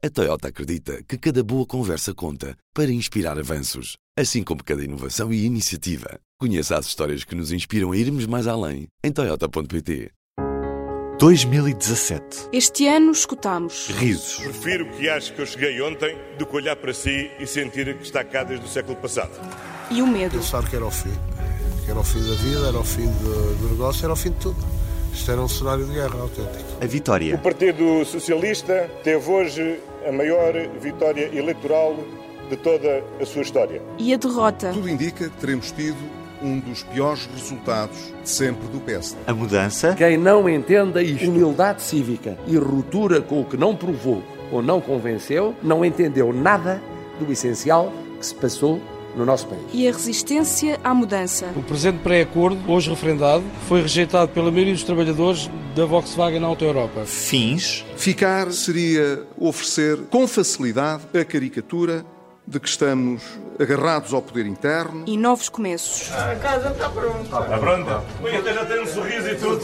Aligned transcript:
A 0.00 0.08
Toyota 0.08 0.46
acredita 0.46 1.02
que 1.02 1.18
cada 1.18 1.42
boa 1.42 1.66
conversa 1.66 2.14
conta 2.14 2.56
para 2.72 2.88
inspirar 2.88 3.36
avanços, 3.36 3.96
assim 4.16 4.44
como 4.44 4.62
cada 4.62 4.84
inovação 4.84 5.32
e 5.32 5.44
iniciativa. 5.44 6.20
Conheça 6.38 6.78
as 6.78 6.86
histórias 6.86 7.24
que 7.24 7.34
nos 7.34 7.50
inspiram 7.50 7.90
a 7.90 7.96
irmos 7.96 8.24
mais 8.24 8.46
além 8.46 8.86
em 9.02 9.10
Toyota.pt. 9.10 10.12
2017. 11.18 12.50
Este 12.52 12.86
ano 12.86 13.10
escutamos. 13.10 13.88
Risos. 13.88 14.38
Prefiro 14.38 14.88
que 14.92 15.08
ache 15.08 15.32
que 15.32 15.42
eu 15.42 15.46
cheguei 15.46 15.82
ontem 15.82 16.16
do 16.38 16.46
que 16.46 16.54
olhar 16.54 16.76
para 16.76 16.94
si 16.94 17.28
e 17.40 17.44
sentir 17.44 17.92
que 17.98 18.04
está 18.04 18.22
cá 18.22 18.44
desde 18.44 18.64
o 18.64 18.68
século 18.68 18.94
passado. 18.98 19.32
E 19.90 20.00
o 20.00 20.06
medo. 20.06 20.38
Pensar 20.38 20.64
que 20.70 20.76
era 20.76 20.86
o 20.86 20.92
fim. 20.92 21.10
Que 21.84 21.90
era 21.90 21.98
o 21.98 22.04
fim 22.04 22.20
da 22.20 22.34
vida, 22.36 22.68
era 22.68 22.78
o 22.78 22.84
fim 22.84 23.06
do, 23.06 23.56
do 23.56 23.68
negócio, 23.70 24.04
era 24.04 24.12
o 24.12 24.16
fim 24.16 24.30
de 24.30 24.36
tudo. 24.36 24.64
Isto 25.12 25.32
era 25.32 25.42
um 25.42 25.48
cenário 25.48 25.84
de 25.84 25.92
guerra 25.92 26.20
autêntico. 26.20 26.64
A 26.80 26.86
vitória. 26.86 27.34
O 27.34 27.38
Partido 27.38 28.04
Socialista 28.04 28.88
teve 29.02 29.28
hoje 29.28 29.80
a 30.08 30.12
maior 30.12 30.54
vitória 30.80 31.30
eleitoral 31.36 31.96
de 32.48 32.56
toda 32.56 33.04
a 33.20 33.26
sua 33.26 33.42
história. 33.42 33.82
E 33.98 34.14
a 34.14 34.16
derrota. 34.16 34.70
Tudo 34.72 34.88
indica 34.88 35.28
que 35.28 35.36
teremos 35.36 35.70
tido 35.70 35.98
um 36.42 36.58
dos 36.60 36.82
piores 36.84 37.28
resultados 37.34 38.12
de 38.22 38.28
sempre 38.28 38.66
do 38.68 38.80
PSD. 38.80 39.20
A 39.26 39.34
mudança. 39.34 39.94
Quem 39.94 40.16
não 40.16 40.48
entenda 40.48 41.02
isto, 41.02 41.28
humildade 41.28 41.82
cívica 41.82 42.38
e 42.46 42.56
ruptura 42.56 43.20
com 43.20 43.40
o 43.40 43.44
que 43.44 43.56
não 43.56 43.76
provou 43.76 44.22
ou 44.50 44.62
não 44.62 44.80
convenceu, 44.80 45.54
não 45.62 45.84
entendeu 45.84 46.32
nada 46.32 46.80
do 47.20 47.30
essencial 47.30 47.92
que 48.18 48.24
se 48.24 48.34
passou 48.34 48.80
no 49.18 49.26
nosso 49.26 49.46
país. 49.46 49.62
E 49.72 49.86
a 49.88 49.92
resistência 49.92 50.78
à 50.82 50.94
mudança. 50.94 51.52
O 51.56 51.62
presente 51.62 51.98
pré-acordo, 51.98 52.58
hoje 52.70 52.88
referendado, 52.88 53.44
foi 53.68 53.82
rejeitado 53.82 54.30
pela 54.32 54.50
maioria 54.50 54.72
dos 54.72 54.84
trabalhadores 54.84 55.50
da 55.74 55.84
Volkswagen 55.84 56.44
Auto 56.44 56.64
Europa. 56.64 57.04
Fins. 57.04 57.84
Ficar 57.96 58.50
seria 58.52 59.24
oferecer 59.36 59.98
com 60.10 60.26
facilidade 60.26 61.02
a 61.18 61.24
caricatura 61.24 62.04
de 62.46 62.58
que 62.58 62.68
estamos 62.68 63.22
agarrados 63.60 64.14
ao 64.14 64.22
poder 64.22 64.46
interno. 64.46 65.04
E 65.06 65.16
novos 65.16 65.48
começos. 65.48 66.10
A 66.12 66.34
casa 66.36 66.70
está 66.70 66.88
pronta. 66.88 67.20
Está 67.22 67.58
pronta? 67.58 68.02
Já 68.54 68.64
tem 68.64 68.82
um 68.82 68.86
sorriso 68.86 69.28
e 69.28 69.34
tudo. 69.34 69.60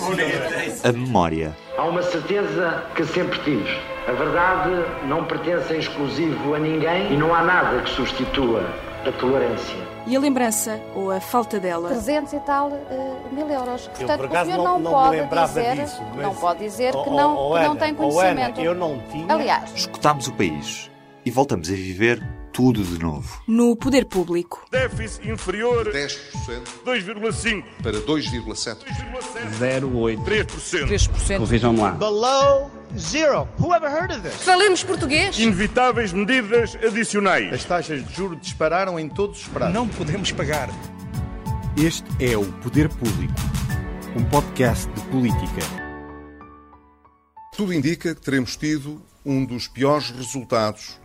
A 0.82 0.92
memória. 0.92 1.56
Há 1.78 1.84
uma 1.84 2.02
certeza 2.02 2.84
que 2.94 3.04
sempre 3.06 3.38
tive. 3.38 3.94
A 4.06 4.12
verdade 4.12 4.70
não 5.08 5.24
pertence 5.24 5.72
em 5.72 5.78
exclusivo 5.78 6.54
a 6.54 6.58
ninguém 6.58 7.14
e 7.14 7.16
não 7.16 7.34
há 7.34 7.42
nada 7.42 7.80
que 7.80 7.90
substitua 7.90 8.62
a 9.08 9.12
tolerância. 9.12 9.76
E 10.06 10.16
a 10.16 10.20
lembrança, 10.20 10.80
ou 10.94 11.10
a 11.10 11.20
falta 11.20 11.58
dela. 11.58 11.88
300 11.88 12.32
e 12.32 12.40
tal 12.40 12.68
uh, 12.68 13.34
mil 13.34 13.48
euros. 13.48 13.88
Portanto, 13.88 14.16
por 14.18 14.26
acaso, 14.26 14.50
o 14.50 14.52
senhor 14.52 14.64
não, 14.64 14.78
não, 14.78 14.90
não 14.90 15.28
pode 15.28 15.46
dizer, 15.46 15.76
disso, 15.76 16.02
mas- 16.14 16.22
não 16.22 16.34
pode 16.34 16.58
dizer 16.60 16.92
que, 16.92 16.98
Oh, 16.98 17.16
não, 17.16 17.36
oh, 17.36 17.54
que 17.54 17.60
não 17.60 17.70
Ana, 17.72 17.80
tem 17.80 17.96
oh, 17.98 18.02
Ana, 18.02 18.12
conhecimento. 18.12 18.60
eu 18.60 18.74
não 18.74 19.02
tinha. 19.10 19.34
Aliás, 19.34 19.70
Escutámos 19.74 20.26
o 20.28 20.32
país 20.32 20.90
e 21.24 21.30
voltamos 21.30 21.68
a 21.68 21.72
viver 21.72 22.22
tudo 22.52 22.82
de 22.84 22.98
novo. 23.02 23.42
No 23.48 23.74
poder 23.76 24.04
público. 24.04 24.64
Déficit 24.70 25.28
inferior 25.28 25.90
10% 25.90 26.16
2,5%. 26.86 27.64
para 27.82 27.98
2,7%. 28.00 28.76
08. 29.92 30.22
3%. 30.22 30.86
3%. 30.86 31.44
Vejam 31.46 31.76
lá. 31.76 31.90
Below 31.92 32.70
zero. 32.98 33.48
Who 33.58 33.74
ever 33.74 33.88
heard 33.88 34.12
of 34.12 34.20
this? 34.22 34.34
Falemos 34.42 34.82
português. 34.82 35.38
Inevitáveis 35.38 36.12
medidas 36.12 36.76
adicionais. 36.76 37.52
As 37.52 37.64
taxas 37.64 38.06
de 38.06 38.14
juros 38.14 38.40
dispararam 38.40 38.98
em 38.98 39.08
todos 39.08 39.42
os 39.42 39.48
prazos. 39.48 39.74
Não 39.74 39.88
podemos 39.88 40.32
pagar. 40.32 40.68
Este 41.76 42.04
é 42.20 42.36
o 42.36 42.44
Poder 42.44 42.88
Público, 42.88 43.34
um 44.16 44.24
podcast 44.24 44.88
de 44.92 45.00
política. 45.08 45.62
Tudo 47.56 47.72
indica 47.72 48.14
que 48.14 48.20
teremos 48.20 48.56
tido 48.56 49.02
um 49.24 49.44
dos 49.44 49.68
piores 49.68 50.10
resultados 50.10 50.98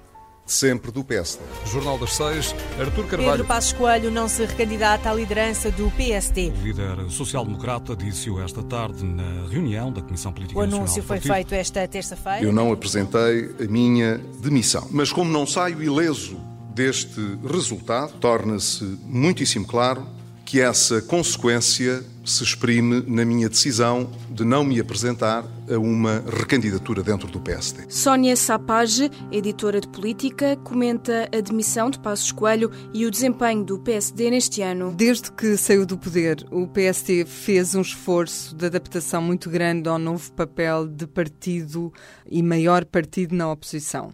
sempre 0.52 0.92
do 0.92 1.04
PSD. 1.04 1.44
Jornal 1.66 1.98
das 1.98 2.14
Seis, 2.16 2.56
Artur 2.80 3.04
Pedro 3.04 3.08
Carvalho. 3.08 3.46
Passos 3.46 3.74
Coelho 3.74 4.12
não 4.12 4.28
se 4.28 4.44
recandidata 4.46 5.10
à 5.10 5.14
liderança 5.14 5.70
do 5.72 5.90
PSD. 5.92 6.50
O 6.50 6.64
líder 6.64 7.10
social-democrata 7.10 7.96
disse-o 7.96 8.42
esta 8.42 8.64
tarde 8.64 9.04
na 9.06 9.48
reunião 9.50 9.92
da 9.92 10.02
Comissão 10.02 10.34
Política 10.34 10.60
O 10.60 10.64
Nacional 10.64 10.86
anúncio 10.86 11.02
do 11.02 11.08
foi 11.08 11.18
Partido. 11.18 11.34
feito 11.34 11.54
esta 11.56 11.88
terça-feira. 11.88 12.44
Eu 12.44 12.52
não 12.52 12.72
apresentei 12.72 13.52
a 13.64 13.68
minha 13.70 14.18
demissão. 14.42 14.88
Mas 14.92 15.12
como 15.12 15.32
não 15.32 15.46
saio 15.46 15.82
ileso 15.84 16.38
deste 16.74 17.20
resultado, 17.46 18.14
torna-se 18.20 18.84
muitíssimo 19.06 19.66
claro 19.68 20.06
que 20.50 20.60
essa 20.60 21.00
consequência 21.00 22.04
se 22.26 22.44
exprime 22.44 23.04
na 23.06 23.24
minha 23.24 23.48
decisão 23.48 24.10
de 24.32 24.44
não 24.44 24.64
me 24.64 24.80
apresentar 24.80 25.46
a 25.72 25.78
uma 25.78 26.24
recandidatura 26.28 27.04
dentro 27.04 27.28
do 27.28 27.40
PSD. 27.40 27.84
Sónia 27.88 28.36
Sapage, 28.36 29.12
editora 29.32 29.80
de 29.80 29.88
política, 29.88 30.58
comenta 30.64 31.30
a 31.32 31.40
demissão 31.40 31.92
de 31.92 32.00
Passos 32.00 32.32
Coelho 32.32 32.72
e 32.92 33.06
o 33.06 33.12
desempenho 33.12 33.64
do 33.64 33.78
PSD 33.78 34.32
neste 34.32 34.64
ano. 34.64 34.92
Desde 34.98 35.32
que 35.32 35.56
saiu 35.56 35.86
do 35.86 36.00
poder, 36.00 36.44
o 36.50 36.68
PSD 36.68 37.26
fez 37.26 37.76
um 37.76 37.82
esforço 37.82 38.56
de 38.56 38.66
adaptação 38.66 39.22
muito 39.22 39.52
grande 39.52 39.88
ao 39.88 40.00
novo 40.00 40.32
papel 40.32 40.88
de 40.88 41.06
partido 41.06 41.94
e 42.26 42.42
maior 42.42 42.86
partido 42.86 43.36
na 43.36 43.52
oposição. 43.52 44.14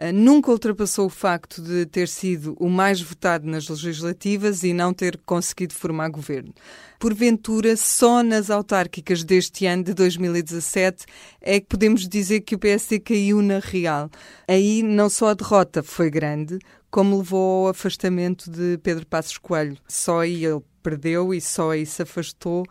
Uh, 0.00 0.12
Nunca 0.12 0.50
ultrapassou 0.50 1.06
o 1.06 1.10
facto 1.10 1.62
de 1.62 1.86
ter 1.86 2.08
sido 2.08 2.56
o 2.58 2.68
mais 2.68 3.00
votado 3.00 3.46
nas 3.46 3.68
legislativas 3.68 4.62
e 4.62 4.72
não 4.72 4.92
ter 4.92 5.18
conseguido 5.24 5.74
formar 5.74 6.08
governo. 6.08 6.52
Porventura, 6.98 7.76
só 7.76 8.22
nas 8.22 8.50
autárquicas 8.50 9.22
deste 9.22 9.66
ano, 9.66 9.84
de 9.84 9.94
2017, 9.94 11.06
é 11.40 11.60
que 11.60 11.66
podemos 11.66 12.08
dizer 12.08 12.40
que 12.40 12.54
o 12.54 12.58
PSD 12.58 12.98
caiu 12.98 13.42
na 13.42 13.58
real. 13.58 14.10
Aí 14.48 14.82
não 14.82 15.08
só 15.08 15.28
a 15.28 15.34
derrota 15.34 15.82
foi 15.82 16.10
grande, 16.10 16.58
como 16.90 17.18
levou 17.18 17.66
ao 17.66 17.70
afastamento 17.70 18.50
de 18.50 18.78
Pedro 18.78 19.04
Passos 19.06 19.36
Coelho. 19.38 19.76
Só 19.88 20.20
aí 20.20 20.44
ele 20.44 20.62
perdeu 20.82 21.34
e 21.34 21.40
só 21.40 21.72
aí 21.72 21.84
se 21.84 22.02
afastou 22.02 22.64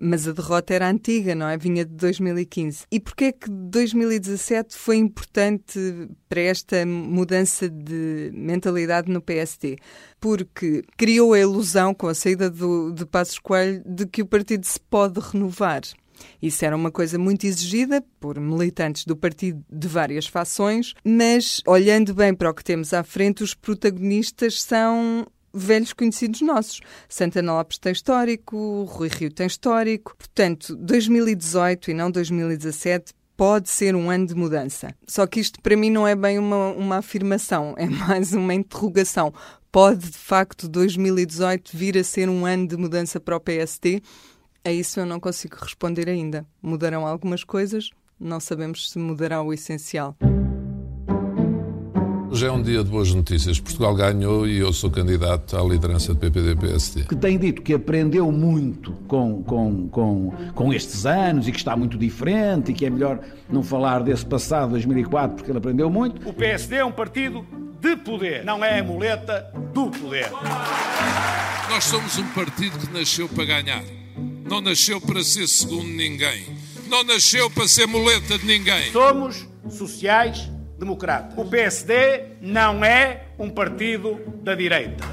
mas 0.00 0.28
a 0.28 0.32
derrota 0.32 0.74
era 0.74 0.88
antiga, 0.88 1.34
não 1.34 1.48
é? 1.48 1.56
Vinha 1.56 1.84
de 1.84 1.94
2015. 1.94 2.84
E 2.90 3.00
porquê 3.00 3.24
é 3.26 3.32
que 3.32 3.50
2017 3.50 4.76
foi 4.76 4.96
importante 4.96 6.08
para 6.28 6.40
esta 6.40 6.84
mudança 6.86 7.68
de 7.68 8.30
mentalidade 8.32 9.10
no 9.10 9.20
PSD? 9.20 9.76
Porque 10.20 10.82
criou 10.96 11.32
a 11.32 11.38
ilusão, 11.38 11.94
com 11.94 12.06
a 12.06 12.14
saída 12.14 12.50
do, 12.50 12.92
de 12.92 13.04
Passos 13.06 13.38
Coelho, 13.38 13.82
de 13.86 14.06
que 14.06 14.22
o 14.22 14.26
partido 14.26 14.64
se 14.64 14.80
pode 14.80 15.20
renovar. 15.20 15.82
Isso 16.40 16.64
era 16.64 16.76
uma 16.76 16.90
coisa 16.90 17.18
muito 17.18 17.46
exigida 17.46 18.02
por 18.20 18.38
militantes 18.40 19.04
do 19.04 19.16
partido 19.16 19.64
de 19.70 19.88
várias 19.88 20.26
fações, 20.26 20.94
mas 21.04 21.62
olhando 21.66 22.14
bem 22.14 22.34
para 22.34 22.50
o 22.50 22.54
que 22.54 22.64
temos 22.64 22.92
à 22.92 23.02
frente, 23.02 23.42
os 23.42 23.54
protagonistas 23.54 24.62
são 24.62 25.26
velhos 25.58 25.92
conhecidos 25.92 26.40
nossos. 26.40 26.80
Santana 27.08 27.52
Lopes 27.54 27.78
tem 27.78 27.92
histórico, 27.92 28.84
Rui 28.84 29.08
Rio 29.08 29.30
tem 29.30 29.46
histórico. 29.46 30.16
Portanto, 30.16 30.76
2018 30.76 31.90
e 31.90 31.94
não 31.94 32.10
2017 32.10 33.12
pode 33.36 33.68
ser 33.68 33.94
um 33.94 34.10
ano 34.10 34.26
de 34.26 34.34
mudança. 34.34 34.92
Só 35.06 35.26
que 35.26 35.38
isto 35.38 35.62
para 35.62 35.76
mim 35.76 35.90
não 35.90 36.06
é 36.06 36.16
bem 36.16 36.38
uma, 36.38 36.72
uma 36.72 36.96
afirmação, 36.96 37.74
é 37.78 37.86
mais 37.86 38.32
uma 38.32 38.52
interrogação. 38.52 39.32
Pode 39.70 40.10
de 40.10 40.18
facto 40.18 40.68
2018 40.68 41.76
vir 41.76 41.96
a 41.96 42.04
ser 42.04 42.28
um 42.28 42.44
ano 42.44 42.66
de 42.66 42.76
mudança 42.76 43.20
para 43.20 43.36
o 43.36 43.40
PSD? 43.40 44.02
A 44.64 44.72
isso 44.72 44.98
eu 44.98 45.06
não 45.06 45.20
consigo 45.20 45.56
responder 45.60 46.08
ainda. 46.08 46.46
Mudarão 46.60 47.06
algumas 47.06 47.44
coisas, 47.44 47.90
não 48.18 48.40
sabemos 48.40 48.90
se 48.90 48.98
mudará 48.98 49.40
o 49.40 49.52
essencial. 49.52 50.16
Hoje 52.30 52.46
é 52.46 52.52
um 52.52 52.60
dia 52.60 52.84
de 52.84 52.90
boas 52.90 53.12
notícias. 53.14 53.58
Portugal 53.58 53.94
ganhou 53.94 54.46
e 54.46 54.58
eu 54.58 54.70
sou 54.70 54.90
candidato 54.90 55.56
à 55.56 55.62
liderança 55.62 56.12
do 56.12 56.20
PPD-PSD. 56.20 57.04
que 57.04 57.16
tem 57.16 57.38
dito 57.38 57.62
que 57.62 57.72
aprendeu 57.72 58.30
muito 58.30 58.92
com, 59.08 59.42
com, 59.42 59.88
com, 59.88 60.32
com 60.54 60.72
estes 60.72 61.06
anos 61.06 61.48
e 61.48 61.52
que 61.52 61.56
está 61.56 61.74
muito 61.74 61.96
diferente 61.96 62.70
e 62.70 62.74
que 62.74 62.84
é 62.84 62.90
melhor 62.90 63.18
não 63.48 63.62
falar 63.62 64.02
desse 64.02 64.26
passado 64.26 64.72
2004 64.72 65.36
porque 65.36 65.50
ele 65.50 65.58
aprendeu 65.58 65.88
muito. 65.88 66.28
O 66.28 66.34
PSD 66.34 66.76
é 66.76 66.84
um 66.84 66.92
partido 66.92 67.46
de 67.80 67.96
poder, 67.96 68.44
não 68.44 68.62
é 68.62 68.80
a 68.80 68.84
muleta 68.84 69.50
do 69.72 69.90
poder. 69.90 70.30
Nós 71.70 71.84
somos 71.84 72.18
um 72.18 72.26
partido 72.28 72.78
que 72.78 72.92
nasceu 72.92 73.26
para 73.28 73.44
ganhar. 73.46 73.82
Não 74.44 74.60
nasceu 74.60 75.00
para 75.00 75.22
ser 75.22 75.46
segundo 75.46 75.88
ninguém. 75.88 76.44
Não 76.88 77.04
nasceu 77.04 77.50
para 77.50 77.66
ser 77.66 77.86
muleta 77.86 78.38
de 78.38 78.44
ninguém. 78.44 78.92
Somos 78.92 79.46
sociais 79.70 80.50
democratas. 80.78 81.36
O 81.36 81.44
PSD 81.44 82.36
não 82.40 82.84
é 82.84 83.26
um 83.38 83.50
partido 83.50 84.20
da 84.42 84.54
direita. 84.54 85.04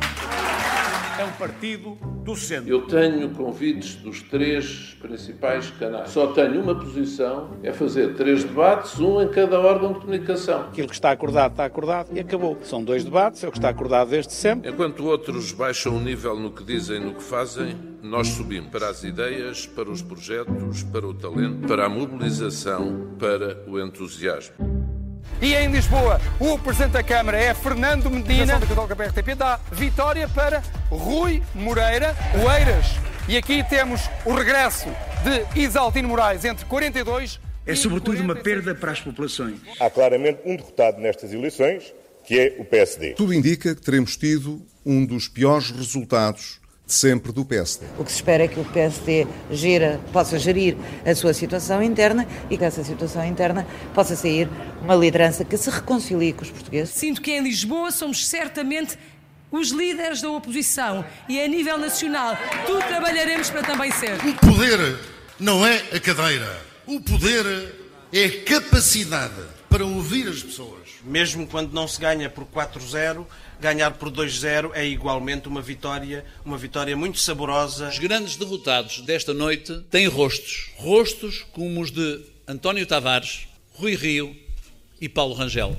É 1.19 1.23
um 1.23 1.31
partido 1.31 1.97
do 2.25 2.35
centro. 2.35 2.69
Eu 2.69 2.81
tenho 2.87 3.29
convites 3.29 3.95
dos 3.95 4.21
três 4.23 4.97
principais 4.99 5.69
canais. 5.71 6.09
Só 6.09 6.27
tenho 6.27 6.61
uma 6.61 6.75
posição, 6.75 7.51
é 7.63 7.71
fazer 7.71 8.15
três 8.15 8.43
debates, 8.43 8.99
um 8.99 9.21
em 9.21 9.27
cada 9.29 9.59
órgão 9.59 9.93
de 9.93 9.99
comunicação. 9.99 10.61
Aquilo 10.61 10.87
que 10.87 10.95
está 10.95 11.11
acordado, 11.11 11.51
está 11.51 11.65
acordado 11.65 12.09
e 12.11 12.19
acabou. 12.19 12.57
São 12.63 12.83
dois 12.83 13.03
debates, 13.03 13.43
é 13.43 13.47
o 13.47 13.51
que 13.51 13.59
está 13.59 13.69
acordado 13.69 14.09
desde 14.09 14.33
sempre. 14.33 14.69
Enquanto 14.69 15.05
outros 15.05 15.51
baixam 15.51 15.95
o 15.95 15.99
nível 15.99 16.37
no 16.37 16.51
que 16.51 16.63
dizem 16.63 16.97
e 16.97 16.99
no 16.99 17.13
que 17.13 17.23
fazem, 17.23 17.75
nós 18.01 18.27
subimos 18.29 18.69
para 18.69 18.89
as 18.89 19.03
ideias, 19.03 19.67
para 19.67 19.89
os 19.89 20.01
projetos, 20.01 20.83
para 20.83 21.05
o 21.05 21.13
talento, 21.13 21.67
para 21.67 21.85
a 21.85 21.89
mobilização, 21.89 23.15
para 23.19 23.63
o 23.67 23.79
entusiasmo. 23.79 24.94
E 25.41 25.53
em 25.53 25.69
Lisboa, 25.69 26.19
o 26.39 26.57
Presidente 26.57 26.93
da 26.93 27.03
Câmara 27.03 27.37
é 27.37 27.53
Fernando 27.53 28.09
Medina. 28.09 28.55
A 28.55 28.59
Católica 28.59 29.35
dá 29.35 29.59
vitória 29.71 30.27
para 30.29 30.63
Rui 30.89 31.43
Moreira 31.53 32.15
Oeiras. 32.45 32.85
E 33.27 33.37
aqui 33.37 33.63
temos 33.63 34.01
o 34.23 34.33
regresso 34.33 34.87
de 35.23 35.59
Isaltino 35.59 36.07
Moraes 36.07 36.45
entre 36.45 36.65
42 36.65 37.39
É 37.65 37.75
sobretudo 37.75 38.21
uma 38.21 38.35
perda 38.35 38.75
para 38.75 38.91
as 38.91 39.01
populações. 39.01 39.59
Há 39.79 39.89
claramente 39.89 40.41
um 40.45 40.55
derrotado 40.55 41.01
nestas 41.01 41.33
eleições, 41.33 41.93
que 42.23 42.39
é 42.39 42.55
o 42.59 42.65
PSD. 42.65 43.13
Tudo 43.13 43.33
indica 43.33 43.73
que 43.75 43.81
teremos 43.81 44.15
tido 44.15 44.65
um 44.85 45.05
dos 45.05 45.27
piores 45.27 45.71
resultados 45.71 46.61
sempre 46.85 47.31
do 47.31 47.43
PSD. 47.43 47.85
O 47.97 48.03
que 48.03 48.11
se 48.11 48.17
espera 48.17 48.43
é 48.43 48.47
que 48.47 48.59
o 48.59 48.65
PSD 48.65 49.27
gira, 49.51 49.99
possa 50.13 50.37
gerir 50.37 50.77
a 51.05 51.15
sua 51.15 51.33
situação 51.33 51.81
interna 51.81 52.27
e 52.49 52.57
que 52.57 52.63
essa 52.63 52.83
situação 52.83 53.25
interna 53.25 53.65
possa 53.93 54.15
sair 54.15 54.47
uma 54.81 54.95
liderança 54.95 55.43
que 55.43 55.57
se 55.57 55.69
reconcilie 55.69 56.33
com 56.33 56.43
os 56.43 56.51
portugueses. 56.51 56.93
Sinto 56.93 57.21
que 57.21 57.31
em 57.31 57.41
Lisboa 57.41 57.91
somos 57.91 58.27
certamente 58.27 58.97
os 59.51 59.69
líderes 59.69 60.21
da 60.21 60.29
oposição 60.29 61.05
e 61.29 61.41
a 61.41 61.47
nível 61.47 61.77
nacional 61.77 62.37
tudo 62.65 62.79
trabalharemos 62.87 63.49
para 63.49 63.63
também 63.63 63.91
ser. 63.91 64.15
O 64.15 64.33
poder 64.47 64.99
não 65.39 65.65
é 65.65 65.77
a 65.93 65.99
cadeira. 65.99 66.61
O 66.85 66.99
poder 67.01 67.73
é 68.13 68.25
a 68.25 68.43
capacidade 68.43 69.41
para 69.69 69.85
ouvir 69.85 70.27
as 70.27 70.43
pessoas. 70.43 70.85
Mesmo 71.03 71.45
quando 71.47 71.73
não 71.73 71.87
se 71.87 71.99
ganha 71.99 72.29
por 72.29 72.45
4-0, 72.45 73.25
ganhar 73.59 73.91
por 73.91 74.11
2-0 74.11 74.71
é 74.73 74.85
igualmente 74.85 75.47
uma 75.47 75.61
vitória, 75.61 76.25
uma 76.43 76.57
vitória 76.57 76.95
muito 76.95 77.19
saborosa. 77.19 77.89
Os 77.89 77.99
grandes 77.99 78.35
derrotados 78.35 79.01
desta 79.01 79.33
noite 79.33 79.79
têm 79.89 80.07
rostos. 80.07 80.71
Rostos 80.75 81.45
como 81.51 81.81
os 81.81 81.91
de 81.91 82.21
António 82.47 82.85
Tavares, 82.85 83.47
Rui 83.73 83.95
Rio 83.95 84.35
e 84.99 85.09
Paulo 85.09 85.33
Rangel. 85.33 85.75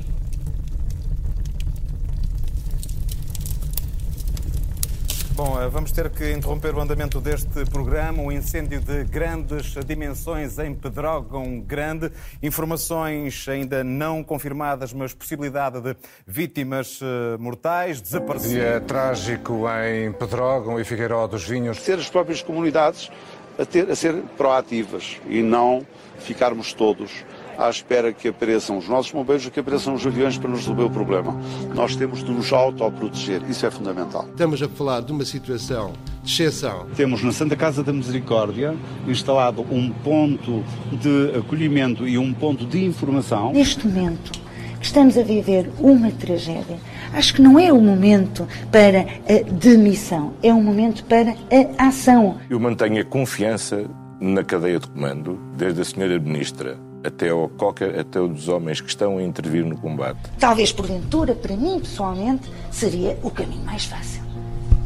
Bom, 5.37 5.61
eh, 5.61 5.69
vamos 5.69 5.93
ter 5.93 6.09
que 6.09 6.33
interromper 6.33 6.75
o 6.75 6.81
andamento 6.81 7.21
deste 7.21 7.67
programa. 7.67 8.23
Um 8.23 8.33
incêndio 8.33 8.81
de 8.81 9.05
grandes 9.05 9.75
dimensões 9.85 10.59
em 10.59 10.75
Pedrógão 10.75 11.61
Grande. 11.61 12.11
Informações 12.43 13.47
ainda 13.47 13.85
não 13.85 14.25
confirmadas, 14.25 14.95
mas 14.95 15.13
possibilidade 15.13 15.79
de 15.83 15.95
vítimas 16.27 17.01
eh, 17.03 17.37
mortais, 17.37 18.01
desaparecidas. 18.01 18.55
Dia 18.55 18.81
trágico 18.81 19.67
em 19.85 20.11
Pedrógão 20.11 20.81
e 20.81 20.85
Figueiró 20.85 21.27
dos 21.27 21.47
Vinhos. 21.47 21.83
Ser 21.83 21.99
as 21.99 22.09
próprias 22.09 22.41
comunidades 22.41 23.11
a, 23.59 23.67
ter, 23.67 23.91
a 23.91 23.95
ser 23.95 24.15
proativas 24.39 25.21
e 25.29 25.43
não 25.43 25.87
ficarmos 26.19 26.73
todos 26.73 27.27
à 27.59 27.71
espera 27.71 28.13
que 28.13 28.29
apareçam 28.29 28.77
os 28.79 28.89
nossos 28.89 29.13
bombeiros, 29.13 29.49
que 29.49 29.61
apareçam 29.61 29.95
os 29.95 30.07
aviões 30.07 30.39
para 30.39 30.51
nos 30.51 30.61
resolver 30.61 30.85
o 30.85 30.91
problema. 30.91 31.37
Nós 31.75 31.97
temos 31.97 32.23
de 32.23 32.31
nos 32.31 32.53
autoproteger, 32.53 33.43
isso 33.49 33.67
é 33.67 33.71
fundamental. 33.71 34.27
Estamos 34.29 34.63
a 34.63 34.69
falar 34.69 35.01
de 35.03 35.13
uma 35.13 35.25
situação 35.25 35.93
de 36.23 36.33
exceção. 36.33 36.87
Temos 36.97 37.23
na 37.23 37.33
Santa 37.33 37.57
Casa 37.57 37.83
da 37.83 37.93
Misericórdia 37.93 38.75
instalado 39.07 39.65
um 39.71 39.91
ponto 39.91 40.63
de 40.93 41.39
acolhimento 41.39 42.07
e 42.07 42.19
um 42.19 42.33
ponto 42.33 42.67
de 42.67 42.85
informação. 42.85 43.53
Neste 43.53 43.87
momento 43.87 44.33
que 44.79 44.87
estamos 44.87 45.17
a 45.17 45.23
viver 45.23 45.71
uma 45.79 46.11
tragédia, 46.11 46.79
acho 47.15 47.35
que 47.35 47.43
não 47.43 47.59
é 47.59 47.73
o 47.73 47.81
momento 47.81 48.47
para 48.71 49.01
a 49.01 49.51
demissão, 49.51 50.35
é 50.43 50.53
um 50.53 50.63
momento 50.63 51.05
para 51.05 51.35
a 51.79 51.87
ação. 51.87 52.37
Eu 52.51 52.61
mantenho 52.61 53.01
a 53.01 53.05
confiança 53.05 53.89
na 54.21 54.45
cadeia 54.45 54.79
de 54.79 54.89
comando, 54.89 55.39
desde 55.57 55.81
a 55.81 55.85
senhora 55.85 56.19
Ministra 56.19 56.86
até, 57.05 57.31
ao 57.31 57.49
qualquer, 57.49 57.99
até 57.99 58.21
os 58.21 58.49
homens 58.49 58.81
que 58.81 58.89
estão 58.89 59.19
a 59.19 59.23
intervir 59.23 59.65
no 59.65 59.77
combate. 59.77 60.19
Talvez 60.39 60.73
porventura, 60.73 61.35
para 61.35 61.57
mim 61.57 61.79
pessoalmente, 61.81 62.51
seria 62.71 63.19
o 63.23 63.31
caminho 63.31 63.65
mais 63.65 63.85
fácil. 63.85 64.23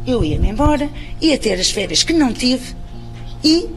Eu 0.05 0.23
ia-me 0.23 0.49
embora, 0.49 0.89
ia 1.21 1.37
ter 1.37 1.59
as 1.59 1.69
férias 1.69 2.03
que 2.03 2.13
não 2.13 2.33
tive 2.33 2.75
e 3.43 3.69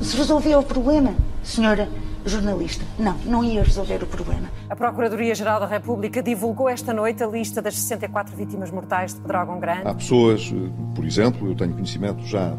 se 0.00 0.16
resolvia 0.16 0.58
o 0.58 0.62
problema, 0.62 1.14
senhora 1.42 1.88
jornalista. 2.26 2.84
Não, 2.98 3.16
não 3.24 3.44
ia 3.44 3.62
resolver 3.62 4.02
o 4.02 4.06
problema. 4.06 4.48
A 4.68 4.74
Procuradoria-Geral 4.74 5.60
da 5.60 5.66
República 5.66 6.22
divulgou 6.22 6.68
esta 6.68 6.92
noite 6.92 7.22
a 7.22 7.26
lista 7.26 7.60
das 7.60 7.76
64 7.76 8.34
vítimas 8.34 8.70
mortais 8.70 9.14
de 9.14 9.20
Pedrógão 9.20 9.60
Grande. 9.60 9.86
Há 9.86 9.94
pessoas, 9.94 10.52
por 10.94 11.04
exemplo, 11.04 11.48
eu 11.48 11.54
tenho 11.54 11.72
conhecimento 11.72 12.24
já 12.24 12.50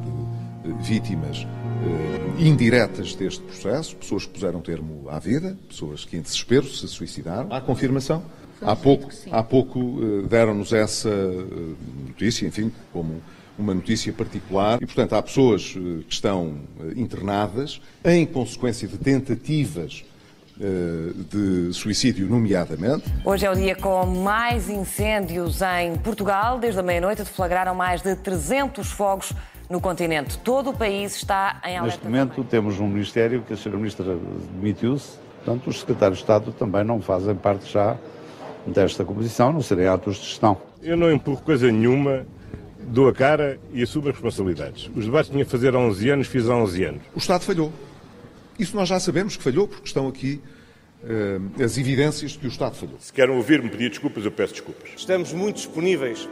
de 0.63 0.71
vítimas 0.83 1.45
indiretas 2.37 3.15
deste 3.15 3.41
processo, 3.41 3.95
pessoas 3.95 4.25
que 4.25 4.33
puseram 4.33 4.61
termo 4.61 5.07
à 5.09 5.19
vida, 5.19 5.57
pessoas 5.67 6.03
que 6.05 6.17
em 6.17 6.21
desespero 6.21 6.67
se 6.67 6.87
suicidaram. 6.87 7.51
Há 7.53 7.61
confirmação? 7.61 8.23
Há 8.61 8.75
pouco, 8.75 9.09
há 9.31 9.43
pouco 9.43 10.01
deram-nos 10.29 10.71
essa 10.73 11.09
notícia, 12.07 12.47
enfim, 12.47 12.71
como 12.91 13.21
uma 13.57 13.73
notícia 13.73 14.11
particular. 14.11 14.81
E, 14.81 14.85
portanto, 14.85 15.13
há 15.13 15.21
pessoas 15.21 15.73
que 15.73 16.05
estão 16.13 16.57
internadas 16.95 17.81
em 18.03 18.25
consequência 18.25 18.87
de 18.87 18.97
tentativas 18.97 20.03
de 21.29 21.73
suicídio, 21.73 22.27
nomeadamente. 22.27 23.03
Hoje 23.25 23.45
é 23.45 23.51
o 23.51 23.55
dia 23.55 23.75
com 23.75 24.05
mais 24.05 24.69
incêndios 24.69 25.61
em 25.61 25.97
Portugal. 25.97 26.59
Desde 26.59 26.79
a 26.79 26.83
meia-noite 26.83 27.23
deflagraram 27.23 27.75
mais 27.75 28.01
de 28.01 28.15
300 28.15 28.89
fogos 28.89 29.33
no 29.69 29.81
continente. 29.81 30.37
Todo 30.39 30.69
o 30.69 30.73
país 30.73 31.15
está 31.15 31.61
em 31.65 31.77
alerta. 31.77 31.85
Neste 31.85 32.05
momento 32.05 32.29
também. 32.35 32.49
temos 32.49 32.79
um 32.79 32.87
Ministério 32.87 33.41
que 33.41 33.53
a 33.53 33.55
Sra. 33.55 33.75
Ministra 33.75 34.17
demitiu-se, 34.59 35.17
portanto 35.43 35.69
os 35.69 35.79
secretários 35.79 36.19
de 36.19 36.23
Estado 36.23 36.51
também 36.51 36.83
não 36.83 37.01
fazem 37.01 37.35
parte 37.35 37.71
já 37.71 37.97
desta 38.65 39.03
composição, 39.03 39.51
não 39.53 39.61
serem 39.61 39.87
atos 39.87 40.17
de 40.17 40.25
gestão. 40.25 40.57
Eu 40.81 40.97
não 40.97 41.11
empurro 41.11 41.41
coisa 41.41 41.71
nenhuma, 41.71 42.25
dou 42.79 43.07
a 43.07 43.13
cara 43.13 43.59
e 43.73 43.83
assumo 43.83 44.07
as 44.09 44.13
responsabilidades. 44.13 44.89
Os 44.95 45.05
debates 45.05 45.29
tinha 45.29 45.43
a 45.43 45.47
fazer 45.47 45.75
há 45.75 45.79
11 45.79 46.09
anos, 46.09 46.27
fiz 46.27 46.49
há 46.49 46.55
11 46.55 46.83
anos. 46.83 47.01
O 47.13 47.19
Estado 47.19 47.43
falhou. 47.43 47.71
Isso 48.57 48.75
nós 48.75 48.87
já 48.87 48.99
sabemos 48.99 49.35
que 49.35 49.43
falhou, 49.43 49.67
porque 49.67 49.85
estão 49.85 50.07
aqui 50.07 50.41
uh, 51.03 51.63
as 51.63 51.77
evidências 51.77 52.31
de 52.31 52.39
que 52.39 52.47
o 52.47 52.49
Estado 52.49 52.75
falhou. 52.75 52.95
Se 52.99 53.11
querem 53.11 53.35
ouvir-me 53.35 53.69
pedir 53.69 53.89
desculpas, 53.89 54.23
eu 54.23 54.31
peço 54.31 54.53
desculpas. 54.53 54.91
Estamos 54.95 55.33
muito 55.33 55.57
disponíveis 55.57 56.27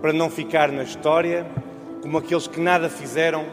para 0.00 0.12
não 0.12 0.30
ficar 0.30 0.72
na 0.72 0.82
história 0.82 1.46
como 2.00 2.18
aqueles 2.18 2.46
que 2.46 2.60
nada 2.60 2.88
fizeram 2.88 3.46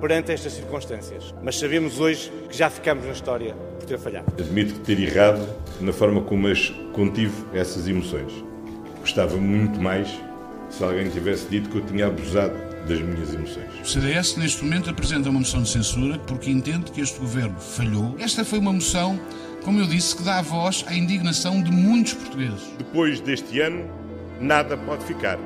perante 0.00 0.32
estas 0.32 0.52
circunstâncias. 0.52 1.34
Mas 1.42 1.58
sabemos 1.58 2.00
hoje 2.00 2.30
que 2.48 2.56
já 2.56 2.68
ficamos 2.68 3.04
na 3.04 3.12
história 3.12 3.54
por 3.78 3.86
ter 3.86 3.98
falhado. 3.98 4.26
Admito 4.38 4.74
que 4.74 4.80
ter 4.80 5.00
errado 5.00 5.46
na 5.80 5.92
forma 5.92 6.20
como 6.22 6.48
as 6.48 6.70
contive 6.92 7.32
essas 7.52 7.88
emoções. 7.88 8.32
Gostava 9.00 9.36
muito 9.36 9.80
mais 9.80 10.08
se 10.70 10.82
alguém 10.82 11.08
tivesse 11.08 11.46
dito 11.48 11.68
que 11.70 11.78
eu 11.78 11.84
tinha 11.84 12.06
abusado 12.06 12.54
das 12.86 13.00
minhas 13.00 13.32
emoções. 13.32 13.80
O 13.82 13.86
CDS, 13.86 14.36
neste 14.36 14.62
momento, 14.62 14.90
apresenta 14.90 15.30
uma 15.30 15.40
moção 15.40 15.62
de 15.62 15.70
censura 15.70 16.18
porque 16.26 16.50
entende 16.50 16.90
que 16.90 17.00
este 17.00 17.18
governo 17.18 17.58
falhou. 17.58 18.14
Esta 18.18 18.44
foi 18.44 18.58
uma 18.58 18.72
moção, 18.72 19.18
como 19.62 19.80
eu 19.80 19.86
disse, 19.86 20.16
que 20.16 20.22
dá 20.22 20.42
voz 20.42 20.84
à 20.86 20.94
indignação 20.94 21.62
de 21.62 21.70
muitos 21.70 22.14
portugueses. 22.14 22.70
Depois 22.76 23.20
deste 23.20 23.60
ano, 23.60 23.88
nada 24.40 24.76
pode 24.76 25.04
ficar 25.04 25.38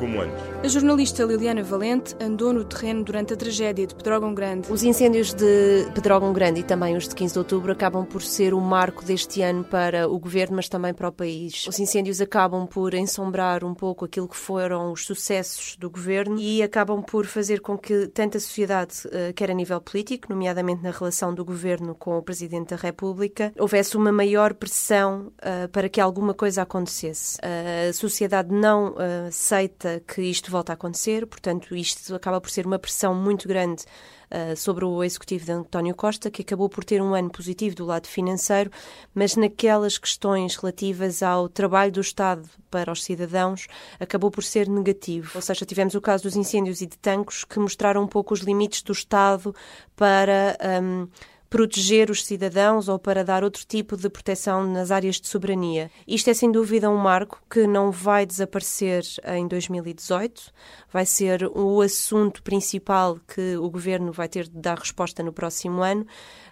como 0.00 0.22
antes. 0.22 0.42
A 0.64 0.68
jornalista 0.68 1.22
Liliana 1.24 1.62
Valente 1.62 2.16
andou 2.18 2.54
no 2.54 2.64
terreno 2.64 3.04
durante 3.04 3.34
a 3.34 3.36
tragédia 3.36 3.86
de 3.86 3.94
Pedrógão 3.94 4.34
Grande. 4.34 4.72
Os 4.72 4.82
incêndios 4.82 5.34
de 5.34 5.86
Pedrógão 5.94 6.32
Grande 6.32 6.60
e 6.60 6.62
também 6.62 6.96
os 6.96 7.06
de 7.06 7.14
15 7.14 7.34
de 7.34 7.38
outubro 7.38 7.70
acabam 7.70 8.06
por 8.06 8.22
ser 8.22 8.54
o 8.54 8.60
marco 8.60 9.04
deste 9.04 9.42
ano 9.42 9.62
para 9.62 10.08
o 10.08 10.18
governo, 10.18 10.56
mas 10.56 10.70
também 10.70 10.94
para 10.94 11.08
o 11.08 11.12
país. 11.12 11.66
Os 11.68 11.78
incêndios 11.78 12.18
acabam 12.18 12.66
por 12.66 12.94
ensombrar 12.94 13.62
um 13.62 13.74
pouco 13.74 14.06
aquilo 14.06 14.26
que 14.26 14.36
foram 14.36 14.90
os 14.90 15.04
sucessos 15.04 15.76
do 15.76 15.90
governo 15.90 16.38
e 16.38 16.62
acabam 16.62 17.02
por 17.02 17.26
fazer 17.26 17.60
com 17.60 17.76
que 17.76 18.06
tanto 18.06 18.38
a 18.38 18.40
sociedade, 18.40 19.02
quer 19.36 19.50
a 19.50 19.54
nível 19.54 19.82
político, 19.82 20.28
nomeadamente 20.30 20.82
na 20.82 20.92
relação 20.92 21.34
do 21.34 21.44
governo 21.44 21.94
com 21.94 22.16
o 22.16 22.22
Presidente 22.22 22.70
da 22.70 22.76
República, 22.76 23.52
houvesse 23.58 23.98
uma 23.98 24.10
maior 24.10 24.54
pressão 24.54 25.30
para 25.70 25.90
que 25.90 26.00
alguma 26.00 26.32
coisa 26.32 26.62
acontecesse. 26.62 27.38
A 27.42 27.92
sociedade 27.92 28.50
não 28.50 28.94
aceita 29.28 29.89
que 30.06 30.22
isto 30.22 30.50
volta 30.50 30.72
a 30.72 30.74
acontecer, 30.74 31.26
portanto, 31.26 31.74
isto 31.74 32.14
acaba 32.14 32.40
por 32.40 32.50
ser 32.50 32.66
uma 32.66 32.78
pressão 32.78 33.14
muito 33.14 33.48
grande 33.48 33.84
uh, 34.30 34.56
sobre 34.56 34.84
o 34.84 35.02
executivo 35.02 35.44
de 35.44 35.52
António 35.52 35.94
Costa, 35.94 36.30
que 36.30 36.42
acabou 36.42 36.68
por 36.68 36.84
ter 36.84 37.02
um 37.02 37.14
ano 37.14 37.30
positivo 37.30 37.74
do 37.74 37.84
lado 37.84 38.06
financeiro, 38.06 38.70
mas 39.14 39.36
naquelas 39.36 39.98
questões 39.98 40.56
relativas 40.56 41.22
ao 41.22 41.48
trabalho 41.48 41.92
do 41.92 42.00
Estado 42.00 42.48
para 42.70 42.92
os 42.92 43.02
cidadãos, 43.02 43.66
acabou 43.98 44.30
por 44.30 44.44
ser 44.44 44.68
negativo. 44.68 45.32
Ou 45.34 45.42
seja, 45.42 45.66
tivemos 45.66 45.94
o 45.94 46.00
caso 46.00 46.24
dos 46.24 46.36
incêndios 46.36 46.80
e 46.80 46.86
de 46.86 46.96
tanques 46.96 47.44
que 47.44 47.58
mostraram 47.58 48.04
um 48.04 48.06
pouco 48.06 48.32
os 48.32 48.40
limites 48.40 48.82
do 48.82 48.92
Estado 48.92 49.54
para. 49.96 50.56
Um, 50.82 51.08
proteger 51.50 52.10
os 52.10 52.24
cidadãos 52.24 52.88
ou 52.88 52.96
para 52.96 53.24
dar 53.24 53.42
outro 53.42 53.66
tipo 53.66 53.96
de 53.96 54.08
proteção 54.08 54.64
nas 54.64 54.92
áreas 54.92 55.20
de 55.20 55.26
soberania. 55.26 55.90
Isto 56.06 56.30
é 56.30 56.34
sem 56.34 56.50
dúvida 56.50 56.88
um 56.88 56.96
marco 56.96 57.42
que 57.50 57.66
não 57.66 57.90
vai 57.90 58.24
desaparecer 58.24 59.02
em 59.26 59.48
2018, 59.48 60.52
vai 60.92 61.04
ser 61.04 61.50
o 61.52 61.80
assunto 61.80 62.40
principal 62.44 63.18
que 63.26 63.56
o 63.56 63.68
governo 63.68 64.12
vai 64.12 64.28
ter 64.28 64.44
de 64.44 64.56
dar 64.56 64.78
resposta 64.78 65.24
no 65.24 65.32
próximo 65.32 65.82
ano. 65.82 66.06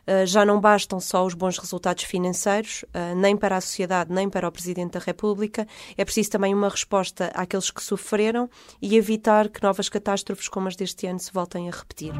Uh, 0.06 0.26
já 0.26 0.44
não 0.44 0.58
bastam 0.58 0.98
só 0.98 1.24
os 1.24 1.34
bons 1.34 1.58
resultados 1.58 2.02
financeiros, 2.04 2.82
uh, 2.88 3.14
nem 3.14 3.36
para 3.36 3.56
a 3.56 3.60
sociedade, 3.60 4.12
nem 4.12 4.28
para 4.28 4.48
o 4.48 4.52
Presidente 4.52 4.92
da 4.92 5.00
República. 5.00 5.68
É 5.96 6.04
preciso 6.04 6.30
também 6.30 6.54
uma 6.54 6.68
resposta 6.68 7.30
àqueles 7.34 7.70
que 7.70 7.82
sofreram 7.82 8.50
e 8.80 8.96
evitar 8.96 9.48
que 9.48 9.62
novas 9.62 9.88
catástrofes 9.88 10.48
como 10.48 10.66
as 10.66 10.74
deste 10.74 11.06
ano 11.06 11.20
se 11.20 11.32
voltem 11.32 11.68
a 11.68 11.72
repetir. 11.72 12.12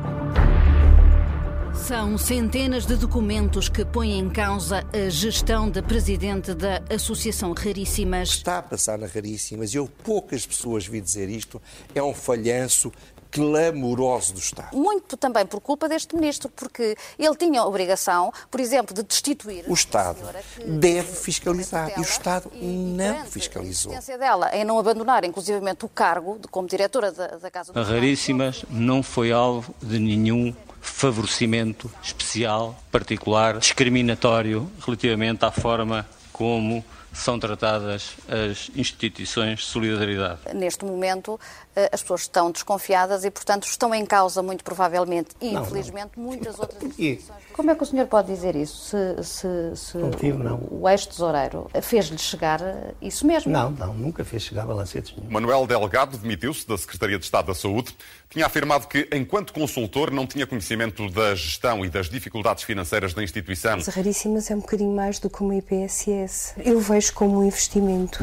São 1.75 2.19
centenas 2.19 2.87
de 2.87 2.97
documentos 2.97 3.69
que 3.69 3.85
põem 3.85 4.19
em 4.19 4.29
causa 4.29 4.85
a 4.93 5.09
gestão 5.09 5.71
da 5.71 5.83
presidente 5.83 6.55
da 6.55 6.83
Associação 6.91 7.53
Raríssimas. 7.53 8.31
Está 8.31 8.59
a 8.59 8.63
passar 8.63 8.99
na 8.99 9.07
Raríssimas, 9.07 9.75
eu 9.75 9.89
poucas 10.05 10.47
pessoas 10.47 10.87
vi 10.87 11.01
dizer 11.01 11.29
isto, 11.29 11.61
é 11.95 12.03
um 12.03 12.15
falhanço 12.15 12.93
clamoroso 13.31 14.35
do 14.35 14.41
Estado. 14.41 14.77
Muito 14.77 15.17
também 15.17 15.45
por 15.47 15.61
culpa 15.61 15.89
deste 15.89 16.15
ministro, 16.15 16.51
porque 16.55 16.97
ele 17.19 17.37
tinha 17.37 17.61
a 17.61 17.67
obrigação, 17.67 18.33
por 18.51 18.61
exemplo, 18.61 18.95
de 18.95 19.03
destituir. 19.03 19.65
O 19.69 19.75
Estado 19.75 20.19
deve 20.67 21.13
fiscalizar 21.13 21.93
e 21.97 22.01
o 22.01 22.03
Estado 22.03 22.51
não 22.55 23.25
fiscalizou. 23.27 23.95
A 23.95 24.17
dela 24.17 24.55
em 24.55 24.65
não 24.65 24.79
abandonar, 24.79 25.25
inclusivamente, 25.25 25.85
o 25.85 25.89
cargo 25.89 26.39
de, 26.39 26.49
como 26.49 26.67
diretora 26.67 27.13
da, 27.13 27.27
da 27.37 27.51
Casa 27.51 27.73
do 27.73 27.79
A 27.79 27.83
Raríssimas 27.83 28.65
não 28.71 29.03
foi 29.03 29.31
alvo 29.31 29.75
de 29.83 29.99
nenhum 29.99 30.55
favorecimento 30.89 31.91
especial, 32.03 32.79
particular, 32.91 33.59
discriminatório 33.59 34.71
relativamente 34.85 35.45
à 35.45 35.51
forma 35.51 36.07
como 36.33 36.85
são 37.13 37.39
tratadas 37.39 38.17
as 38.29 38.71
instituições 38.77 39.61
de 39.61 39.65
solidariedade. 39.67 40.41
Neste 40.55 40.85
momento, 40.85 41.39
eh, 41.75 41.89
as 41.93 42.03
pessoas 42.03 42.23
estão 42.23 42.51
desconfiadas 42.51 43.25
e, 43.25 43.31
portanto, 43.31 43.65
estão 43.65 43.95
em 43.95 44.05
causa, 44.05 44.43
muito 44.43 44.63
provavelmente, 44.63 45.31
e 45.41 45.53
não, 45.53 45.63
infelizmente, 45.63 46.13
não. 46.17 46.25
muitas 46.25 46.59
outras 46.59 46.83
instituições. 46.83 47.39
Como 47.53 47.71
é 47.71 47.75
que 47.75 47.83
o 47.83 47.87
senhor 47.87 48.07
pode 48.07 48.33
dizer 48.33 48.55
isso? 48.55 48.91
Se, 48.91 49.25
se, 49.25 49.77
se 49.77 49.99
Contigo, 49.99 50.39
não. 50.39 50.61
o 50.71 50.89
ex-tesoureiro 50.89 51.69
fez-lhe 51.83 52.19
chegar 52.19 52.61
eh, 52.61 52.95
isso 53.01 53.27
mesmo? 53.27 53.51
Não, 53.51 53.71
não, 53.71 53.95
nunca 53.95 54.25
fez 54.25 54.43
chegar 54.43 54.67
balancetes 54.67 55.15
nenhum. 55.17 55.31
Manuel 55.31 55.67
Delgado 55.67 56.17
demitiu-se 56.19 56.67
da 56.69 56.77
Secretaria 56.77 57.19
de 57.19 57.25
Estado 57.25 57.47
da 57.47 57.55
Saúde. 57.55 57.97
Tinha 58.31 58.47
afirmado 58.47 58.87
que, 58.87 59.09
enquanto 59.13 59.53
consultor, 59.53 60.11
não 60.11 60.27
tinha 60.27 60.47
conhecimento 60.47 61.09
da 61.11 61.35
gestão 61.35 61.85
e 61.85 61.89
das 61.89 62.09
dificuldades 62.11 62.63
financeiras 62.63 63.15
da 63.15 63.23
instituição. 63.23 63.77
Mas 63.77 63.87
raríssimas 63.87 64.51
é 64.51 64.55
um 64.55 64.61
bocadinho 64.61 64.95
mais 64.95 65.19
do 65.19 65.31
que 65.31 65.41
uma 65.41 65.57
IPSS. 65.57 66.55
Eu 66.59 66.79
vejo 66.79 66.98
como 67.07 67.39
um 67.39 67.47
investimento. 67.47 68.19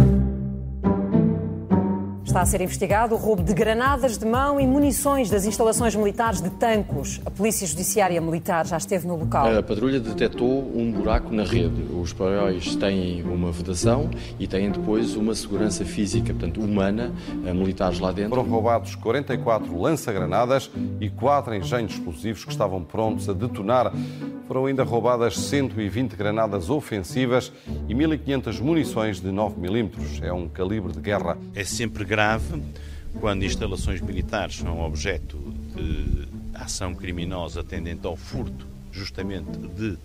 Está 2.25 2.41
a 2.41 2.45
ser 2.45 2.59
investigado 2.59 3.15
o 3.15 3.17
roubo 3.17 3.41
de 3.41 3.53
granadas 3.53 4.17
de 4.17 4.25
mão 4.25 4.59
e 4.59 4.67
munições 4.67 5.29
das 5.29 5.45
instalações 5.45 5.95
militares 5.95 6.41
de 6.41 6.49
Tancos. 6.49 7.21
A 7.25 7.31
Polícia 7.31 7.65
Judiciária 7.65 8.19
Militar 8.19 8.67
já 8.67 8.75
esteve 8.75 9.07
no 9.07 9.15
local. 9.15 9.47
A 9.57 9.63
patrulha 9.63 10.01
detectou 10.01 10.69
um 10.75 10.91
buraco 10.91 11.33
na 11.33 11.43
rede. 11.43 11.81
Os 11.93 12.11
paróis 12.11 12.75
têm 12.75 13.23
uma 13.23 13.53
vedação 13.53 14.09
e 14.37 14.47
têm 14.47 14.69
depois 14.69 15.15
uma 15.15 15.33
segurança 15.33 15.85
física, 15.85 16.33
portanto, 16.33 16.59
humana, 16.59 17.13
militares 17.55 18.01
lá 18.01 18.11
dentro. 18.11 18.31
Foram 18.31 18.49
roubados 18.49 18.95
44 18.95 19.79
lança-granadas 19.79 20.69
e 20.99 21.09
4 21.09 21.55
engenhos 21.55 21.93
explosivos 21.93 22.43
que 22.43 22.51
estavam 22.51 22.83
prontos 22.83 23.29
a 23.29 23.33
detonar. 23.33 23.93
Foram 24.47 24.67
ainda 24.67 24.83
roubadas 24.83 25.37
120 25.37 26.15
granadas 26.15 26.69
ofensivas 26.69 27.51
e 27.89 27.95
1.500 27.95 28.61
munições 28.61 29.19
de 29.19 29.31
9 29.31 29.59
milímetros. 29.59 30.21
É 30.21 30.31
um 30.31 30.47
calibre 30.47 30.93
de 30.93 30.99
guerra. 30.99 31.37
É 31.55 31.63
sempre 31.63 32.05
grave 32.05 32.61
quando 33.19 33.43
instalações 33.43 34.01
militares 34.01 34.57
são 34.57 34.81
objeto 34.81 35.37
de 35.75 36.27
ação 36.53 36.93
criminosa 36.93 37.63
tendente 37.63 38.05
ao 38.05 38.15
furto 38.15 38.75
justamente 38.95 39.57
de 39.57 39.97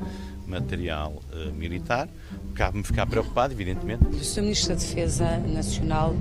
material 0.50 1.22
uh, 1.32 1.52
militar. 1.52 2.08
Cabe-me 2.54 2.82
ficar 2.82 3.06
preocupado, 3.06 3.54
evidentemente. 3.54 4.04
O 4.04 4.24
Sr. 4.24 4.42
Ministro 4.42 4.70
da 4.70 4.74
Defesa 4.74 5.38
Nacional, 5.38 6.14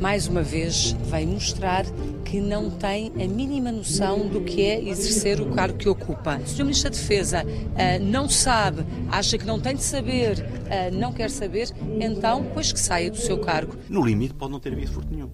mais 0.00 0.26
uma 0.26 0.42
vez, 0.42 0.96
vai 1.08 1.26
mostrar 1.26 1.84
que 2.24 2.40
não 2.40 2.70
tem 2.70 3.12
a 3.22 3.28
mínima 3.28 3.70
noção 3.70 4.26
do 4.26 4.40
que 4.40 4.62
é 4.62 4.88
exercer 4.88 5.40
o 5.40 5.50
cargo 5.54 5.78
que 5.78 5.88
ocupa. 5.88 6.38
O 6.38 6.48
Sr. 6.48 6.64
Ministro 6.64 6.90
da 6.90 6.96
Defesa 6.96 7.44
uh, 7.44 8.04
não 8.04 8.28
sabe, 8.28 8.84
acha 9.10 9.36
que 9.38 9.44
não 9.44 9.60
tem 9.60 9.76
de 9.76 9.82
saber, 9.82 10.38
uh, 10.40 10.94
não 10.94 11.12
quer 11.12 11.30
saber, 11.30 11.68
então, 12.00 12.44
pois 12.54 12.72
que 12.72 12.80
saia 12.80 13.10
do 13.10 13.18
seu 13.18 13.38
cargo. 13.38 13.76
No 13.88 14.04
limite, 14.04 14.34
pode 14.34 14.50
não 14.50 14.58
ter 14.58 14.72
havido 14.72 14.90
furto 14.90 15.14
nenhum. 15.14 15.30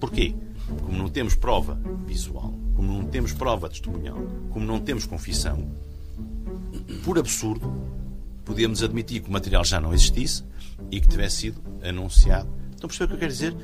Porquê? 0.00 0.34
Como 0.82 0.98
não 0.98 1.08
temos 1.08 1.34
prova 1.34 1.78
visual, 2.06 2.52
como 2.74 2.92
não 2.92 3.04
temos 3.04 3.32
prova 3.32 3.68
testemunhal, 3.68 4.18
como 4.50 4.66
não 4.66 4.80
temos 4.80 5.06
confissão, 5.06 5.66
por 7.04 7.18
absurdo, 7.18 7.72
podíamos 8.44 8.82
admitir 8.82 9.22
que 9.22 9.28
o 9.28 9.32
material 9.32 9.64
já 9.64 9.80
não 9.80 9.92
existisse 9.92 10.44
e 10.90 11.00
que 11.00 11.08
tivesse 11.08 11.36
sido 11.36 11.62
anunciado. 11.82 12.48
Estão 12.74 12.86
a 12.86 12.88
perceber 12.88 13.04
o 13.04 13.08
que 13.08 13.14
eu 13.14 13.18
quero 13.18 13.32
dizer? 13.32 13.56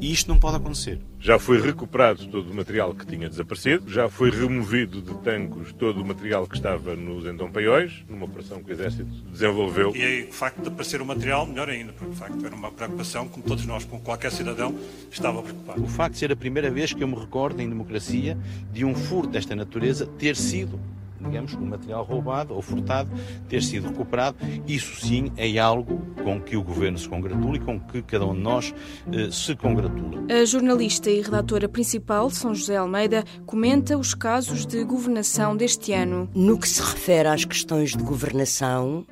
E 0.00 0.12
isto 0.12 0.28
não 0.28 0.38
pode 0.38 0.56
acontecer. 0.56 1.00
Já 1.18 1.38
foi 1.38 1.60
recuperado 1.60 2.26
todo 2.26 2.50
o 2.50 2.54
material 2.54 2.94
que 2.94 3.06
tinha 3.06 3.28
desaparecido, 3.28 3.90
já 3.90 4.08
foi 4.08 4.30
removido 4.30 5.00
de 5.00 5.14
tancos 5.22 5.72
todo 5.72 6.02
o 6.02 6.04
material 6.04 6.46
que 6.46 6.56
estava 6.56 6.94
nos 6.94 7.24
entompeiões, 7.24 8.04
numa 8.08 8.26
operação 8.26 8.62
que 8.62 8.70
o 8.70 8.72
Exército 8.72 9.10
desenvolveu. 9.30 9.96
E 9.96 10.02
aí, 10.02 10.28
o 10.28 10.32
facto 10.32 10.60
de 10.60 10.68
aparecer 10.68 11.00
o 11.00 11.06
material, 11.06 11.46
melhor 11.46 11.70
ainda, 11.70 11.92
porque 11.92 12.12
de 12.12 12.18
facto 12.18 12.44
era 12.44 12.54
uma 12.54 12.70
preocupação, 12.70 13.28
como 13.28 13.44
todos 13.44 13.64
nós, 13.64 13.84
como 13.84 14.02
qualquer 14.02 14.30
cidadão, 14.30 14.74
estava 15.10 15.42
preocupado. 15.42 15.82
O 15.82 15.88
facto 15.88 16.12
de 16.12 16.18
ser 16.18 16.32
a 16.32 16.36
primeira 16.36 16.70
vez 16.70 16.92
que 16.92 17.02
eu 17.02 17.08
me 17.08 17.16
recordo 17.16 17.60
em 17.60 17.68
democracia 17.68 18.36
de 18.72 18.84
um 18.84 18.94
furto 18.94 19.30
desta 19.30 19.56
natureza 19.56 20.06
ter 20.06 20.36
sido 20.36 20.78
digamos, 21.20 21.54
o 21.54 21.60
material 21.60 22.04
roubado 22.04 22.54
ou 22.54 22.62
furtado 22.62 23.10
ter 23.48 23.62
sido 23.62 23.88
recuperado. 23.88 24.36
Isso 24.66 25.00
sim 25.00 25.32
é 25.36 25.58
algo 25.58 26.00
com 26.22 26.40
que 26.40 26.56
o 26.56 26.62
Governo 26.62 26.98
se 26.98 27.08
congratula 27.08 27.56
e 27.56 27.60
com 27.60 27.78
que 27.80 28.02
cada 28.02 28.26
um 28.26 28.34
de 28.34 28.40
nós 28.40 28.74
eh, 29.12 29.30
se 29.30 29.54
congratula. 29.56 30.24
A 30.30 30.44
jornalista 30.44 31.10
e 31.10 31.20
redatora 31.20 31.68
principal, 31.68 32.30
São 32.30 32.54
José 32.54 32.76
Almeida, 32.76 33.24
comenta 33.44 33.96
os 33.96 34.14
casos 34.14 34.66
de 34.66 34.82
governação 34.84 35.56
deste 35.56 35.92
ano. 35.92 36.28
No 36.34 36.58
que 36.58 36.68
se 36.68 36.80
refere 36.80 37.28
às 37.28 37.44
questões 37.44 37.96
de 37.96 38.02
governação, 38.02 39.06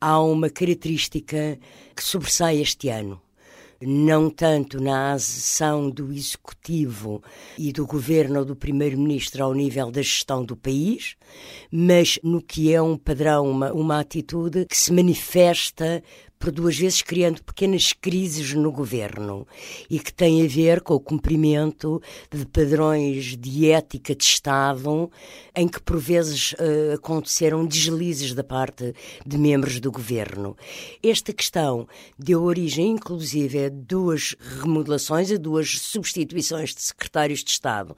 há 0.00 0.20
uma 0.20 0.50
característica 0.50 1.58
que 1.94 2.02
sobressai 2.02 2.60
este 2.60 2.88
ano 2.88 3.20
não 3.80 4.30
tanto 4.30 4.80
na 4.80 5.12
ação 5.12 5.90
do 5.90 6.12
Executivo 6.12 7.22
e 7.58 7.72
do 7.72 7.86
Governo 7.86 8.40
ou 8.40 8.44
do 8.44 8.56
Primeiro-Ministro 8.56 9.44
ao 9.44 9.54
nível 9.54 9.90
da 9.90 10.02
gestão 10.02 10.44
do 10.44 10.56
país, 10.56 11.16
mas 11.70 12.18
no 12.22 12.40
que 12.40 12.72
é 12.72 12.80
um 12.80 12.96
padrão, 12.96 13.50
uma, 13.50 13.72
uma 13.72 14.00
atitude 14.00 14.66
que 14.66 14.76
se 14.76 14.92
manifesta 14.92 16.02
por 16.46 16.52
duas 16.52 16.78
vezes 16.78 17.02
criando 17.02 17.42
pequenas 17.42 17.92
crises 17.92 18.54
no 18.54 18.70
governo 18.70 19.44
e 19.90 19.98
que 19.98 20.12
tem 20.12 20.44
a 20.44 20.48
ver 20.48 20.80
com 20.80 20.94
o 20.94 21.00
cumprimento 21.00 22.00
de 22.30 22.46
padrões 22.46 23.36
de 23.36 23.68
ética 23.68 24.14
de 24.14 24.22
Estado, 24.22 25.10
em 25.56 25.66
que 25.66 25.80
por 25.80 25.98
vezes 25.98 26.52
uh, 26.52 26.94
aconteceram 26.94 27.66
deslizes 27.66 28.32
da 28.32 28.44
parte 28.44 28.94
de 29.26 29.36
membros 29.36 29.80
do 29.80 29.90
governo. 29.90 30.56
Esta 31.02 31.32
questão 31.32 31.88
deu 32.16 32.44
origem, 32.44 32.92
inclusive, 32.92 33.64
a 33.64 33.68
duas 33.68 34.36
remodelações, 34.60 35.32
a 35.32 35.36
duas 35.36 35.80
substituições 35.80 36.72
de 36.76 36.82
secretários 36.82 37.42
de 37.42 37.50
Estado. 37.50 37.96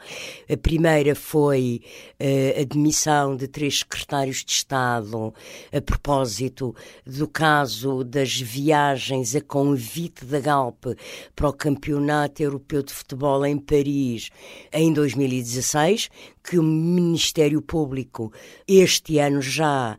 A 0.50 0.56
primeira 0.56 1.14
foi 1.14 1.82
uh, 2.18 2.62
a 2.62 2.64
demissão 2.64 3.36
de 3.36 3.46
três 3.46 3.80
secretários 3.80 4.42
de 4.42 4.52
Estado 4.52 5.34
a 5.70 5.80
propósito 5.82 6.74
do 7.04 7.28
caso 7.28 8.02
das 8.04 8.37
viagens 8.40 9.34
a 9.34 9.40
convite 9.40 10.24
da 10.24 10.40
Galp 10.40 10.86
para 11.34 11.48
o 11.48 11.52
Campeonato 11.52 12.42
Europeu 12.42 12.82
de 12.82 12.92
Futebol 12.92 13.44
em 13.44 13.58
Paris 13.58 14.30
em 14.72 14.92
2016, 14.92 16.08
que 16.42 16.58
o 16.58 16.62
Ministério 16.62 17.60
Público 17.60 18.32
este 18.66 19.18
ano 19.18 19.40
já 19.42 19.98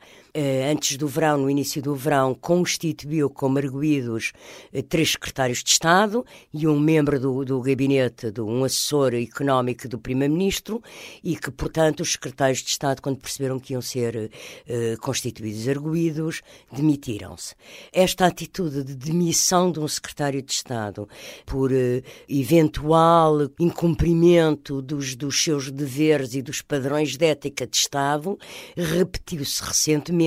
antes 0.72 0.96
do 0.98 1.08
verão, 1.08 1.38
no 1.38 1.50
início 1.50 1.82
do 1.82 1.96
verão, 1.96 2.36
constituiu 2.36 3.30
como 3.30 3.58
arguídos 3.58 4.32
eh, 4.72 4.82
três 4.82 5.12
secretários 5.12 5.64
de 5.64 5.70
Estado 5.72 6.26
e 6.54 6.68
um 6.68 6.80
membro 6.80 7.20
do, 7.20 7.44
do 7.44 7.62
gabinete, 7.62 8.32
de 8.32 8.42
um 8.42 8.64
assessor 8.64 9.14
económico 9.16 9.88
do 9.88 9.98
Primeiro-Ministro, 9.98 10.82
e 11.24 11.36
que, 11.36 11.50
portanto, 11.50 12.02
os 12.02 12.12
secretários 12.12 12.60
de 12.60 12.70
Estado, 12.70 13.02
quando 13.02 13.18
perceberam 13.18 13.60
que 13.60 13.74
iam 13.74 13.82
ser 13.82 14.32
eh, 14.68 14.96
constituídos 15.02 15.68
arguídos, 15.68 16.42
demitiram-se. 16.72 17.56
Esta 17.92 18.26
atitude 18.26 18.84
de 18.84 18.96
demissão 18.96 19.72
de 19.72 19.80
um 19.80 19.88
secretário 19.88 20.42
de 20.42 20.52
Estado 20.52 21.08
por 21.46 21.72
eh, 21.72 22.04
eventual 22.28 23.50
incumprimento 23.60 24.82
dos, 24.82 25.16
dos 25.16 25.42
seus 25.44 25.72
deveres 25.72 26.36
e 26.36 26.42
dos 26.42 26.62
padrões 26.62 27.18
de 27.18 27.26
ética 27.26 27.66
de 27.66 27.76
Estado 27.76 28.38
repetiu-se 28.76 29.64
recentemente 29.64 30.19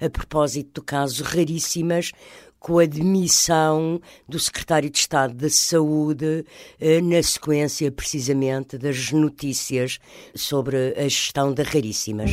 a 0.00 0.10
propósito 0.10 0.80
do 0.80 0.82
caso 0.82 1.22
Raríssimas, 1.22 2.12
com 2.60 2.78
a 2.78 2.84
demissão 2.84 4.00
do 4.28 4.38
secretário 4.38 4.90
de 4.90 4.98
Estado 4.98 5.34
da 5.34 5.48
Saúde, 5.48 6.44
eh, 6.78 7.00
na 7.00 7.22
sequência 7.22 7.90
precisamente 7.90 8.76
das 8.76 9.10
notícias 9.12 9.98
sobre 10.34 10.94
a 10.96 11.04
gestão 11.04 11.52
da 11.54 11.62
Raríssimas. 11.62 12.32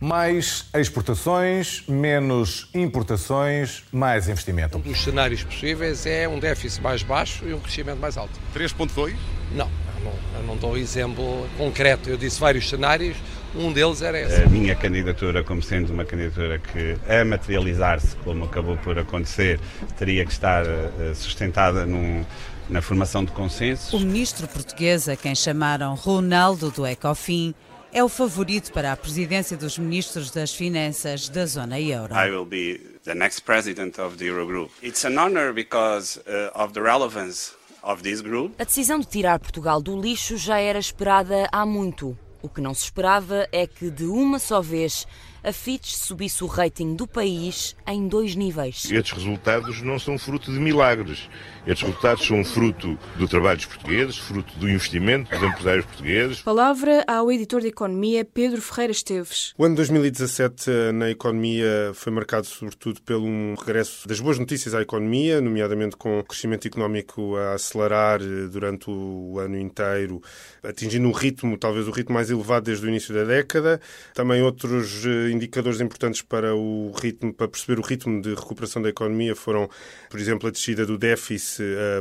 Mais 0.00 0.66
exportações, 0.74 1.84
menos 1.86 2.70
importações, 2.74 3.84
mais 3.92 4.28
investimento. 4.28 4.78
Um 4.78 4.80
dos 4.80 5.04
cenários 5.04 5.44
possíveis 5.44 6.06
é 6.06 6.26
um 6.26 6.40
déficit 6.40 6.82
mais 6.82 7.02
baixo 7.02 7.46
e 7.46 7.52
um 7.52 7.60
crescimento 7.60 7.98
mais 7.98 8.16
alto. 8.16 8.32
3,2? 8.54 9.14
Não, 9.52 9.70
não, 10.04 10.40
eu 10.40 10.46
não 10.46 10.56
dou 10.56 10.72
um 10.72 10.76
exemplo 10.76 11.48
concreto. 11.56 12.08
Eu 12.08 12.16
disse 12.16 12.40
vários 12.40 12.68
cenários, 12.68 13.16
um 13.54 13.72
deles 13.72 14.02
era 14.02 14.20
esse. 14.20 14.42
A 14.42 14.46
minha 14.46 14.74
candidatura, 14.74 15.42
como 15.42 15.62
sendo 15.62 15.92
uma 15.92 16.04
candidatura 16.04 16.58
que, 16.58 16.96
a 17.08 17.24
materializar-se, 17.24 18.16
como 18.16 18.44
acabou 18.44 18.76
por 18.78 18.98
acontecer, 18.98 19.58
teria 19.98 20.24
que 20.24 20.32
estar 20.32 20.64
eh, 20.64 21.12
sustentada 21.14 21.84
num, 21.84 22.24
na 22.68 22.80
formação 22.80 23.24
de 23.24 23.32
consensos. 23.32 23.92
O 23.92 24.00
ministro 24.00 24.46
português, 24.46 25.08
a 25.08 25.16
quem 25.16 25.34
chamaram 25.34 25.94
Ronaldo 25.94 26.70
do 26.70 26.86
Ecofin, 26.86 27.54
é 27.92 28.04
o 28.04 28.08
favorito 28.08 28.72
para 28.72 28.92
a 28.92 28.96
presidência 28.96 29.56
dos 29.56 29.76
ministros 29.76 30.30
das 30.30 30.54
Finanças 30.54 31.28
da 31.28 31.44
zona 31.44 31.80
euro. 31.80 32.14
I 32.14 32.30
will 32.30 32.46
be 32.46 32.80
the 33.04 33.14
next 33.14 33.42
president 33.42 33.98
of 33.98 34.16
the 34.16 34.26
Eurogroup. 34.26 34.70
It's 34.80 35.04
an 35.04 35.18
honor 35.18 35.52
because 35.52 36.20
uh, 36.20 36.50
of 36.54 36.72
the 36.72 36.80
relevance. 36.80 37.52
A 37.82 38.64
decisão 38.64 39.00
de 39.00 39.06
tirar 39.06 39.38
Portugal 39.38 39.80
do 39.80 39.98
lixo 39.98 40.36
já 40.36 40.58
era 40.58 40.78
esperada 40.78 41.48
há 41.50 41.64
muito. 41.64 42.16
O 42.42 42.48
que 42.48 42.60
não 42.60 42.72
se 42.72 42.84
esperava 42.84 43.46
é 43.52 43.66
que, 43.66 43.90
de 43.90 44.04
uma 44.04 44.38
só 44.38 44.60
vez, 44.62 45.06
a 45.42 45.52
Fitch 45.52 45.92
subisse 45.92 46.42
o 46.44 46.46
rating 46.46 46.94
do 46.94 47.06
país 47.06 47.76
em 47.86 48.08
dois 48.08 48.34
níveis. 48.34 48.90
Estes 48.90 49.12
resultados 49.12 49.82
não 49.82 49.98
são 49.98 50.18
fruto 50.18 50.52
de 50.52 50.58
milagres. 50.58 51.28
Estes 51.66 51.82
resultados 51.82 52.26
são 52.26 52.42
fruto 52.42 52.98
do 53.18 53.28
trabalho 53.28 53.58
dos 53.58 53.66
portugueses, 53.66 54.16
fruto 54.16 54.58
do 54.58 54.66
investimento 54.66 55.30
dos 55.30 55.42
empresários 55.42 55.84
portugueses. 55.84 56.40
Palavra 56.40 57.04
ao 57.06 57.30
editor 57.30 57.60
de 57.60 57.66
Economia, 57.66 58.24
Pedro 58.24 58.62
Ferreira 58.62 58.92
Esteves. 58.92 59.52
O 59.58 59.64
ano 59.64 59.76
2017 59.76 60.70
eh, 60.70 60.92
na 60.92 61.10
economia 61.10 61.92
foi 61.92 62.12
marcado 62.12 62.46
sobretudo 62.46 63.02
pelo 63.02 63.26
um 63.26 63.54
regresso 63.56 64.08
das 64.08 64.18
boas 64.20 64.38
notícias 64.38 64.74
à 64.74 64.80
economia, 64.80 65.38
nomeadamente 65.42 65.98
com 65.98 66.20
o 66.20 66.24
crescimento 66.24 66.66
económico 66.66 67.36
a 67.36 67.52
acelerar 67.52 68.22
eh, 68.22 68.46
durante 68.50 68.90
o 68.90 69.38
ano 69.38 69.58
inteiro, 69.58 70.22
atingindo 70.62 71.06
um 71.06 71.12
ritmo, 71.12 71.58
talvez 71.58 71.86
o 71.86 71.90
ritmo 71.90 72.14
mais 72.14 72.30
elevado 72.30 72.64
desde 72.64 72.86
o 72.86 72.88
início 72.88 73.14
da 73.14 73.24
década. 73.24 73.78
Também 74.14 74.40
outros 74.40 75.04
eh, 75.04 75.30
indicadores 75.30 75.78
importantes 75.82 76.22
para 76.22 76.54
o 76.54 76.90
ritmo, 76.92 77.34
para 77.34 77.48
perceber 77.48 77.78
o 77.78 77.82
ritmo 77.82 78.22
de 78.22 78.30
recuperação 78.34 78.80
da 78.80 78.88
economia 78.88 79.36
foram, 79.36 79.68
por 80.08 80.18
exemplo, 80.18 80.48
a 80.48 80.50
descida 80.50 80.86
do 80.86 80.96
déficit 80.96 81.49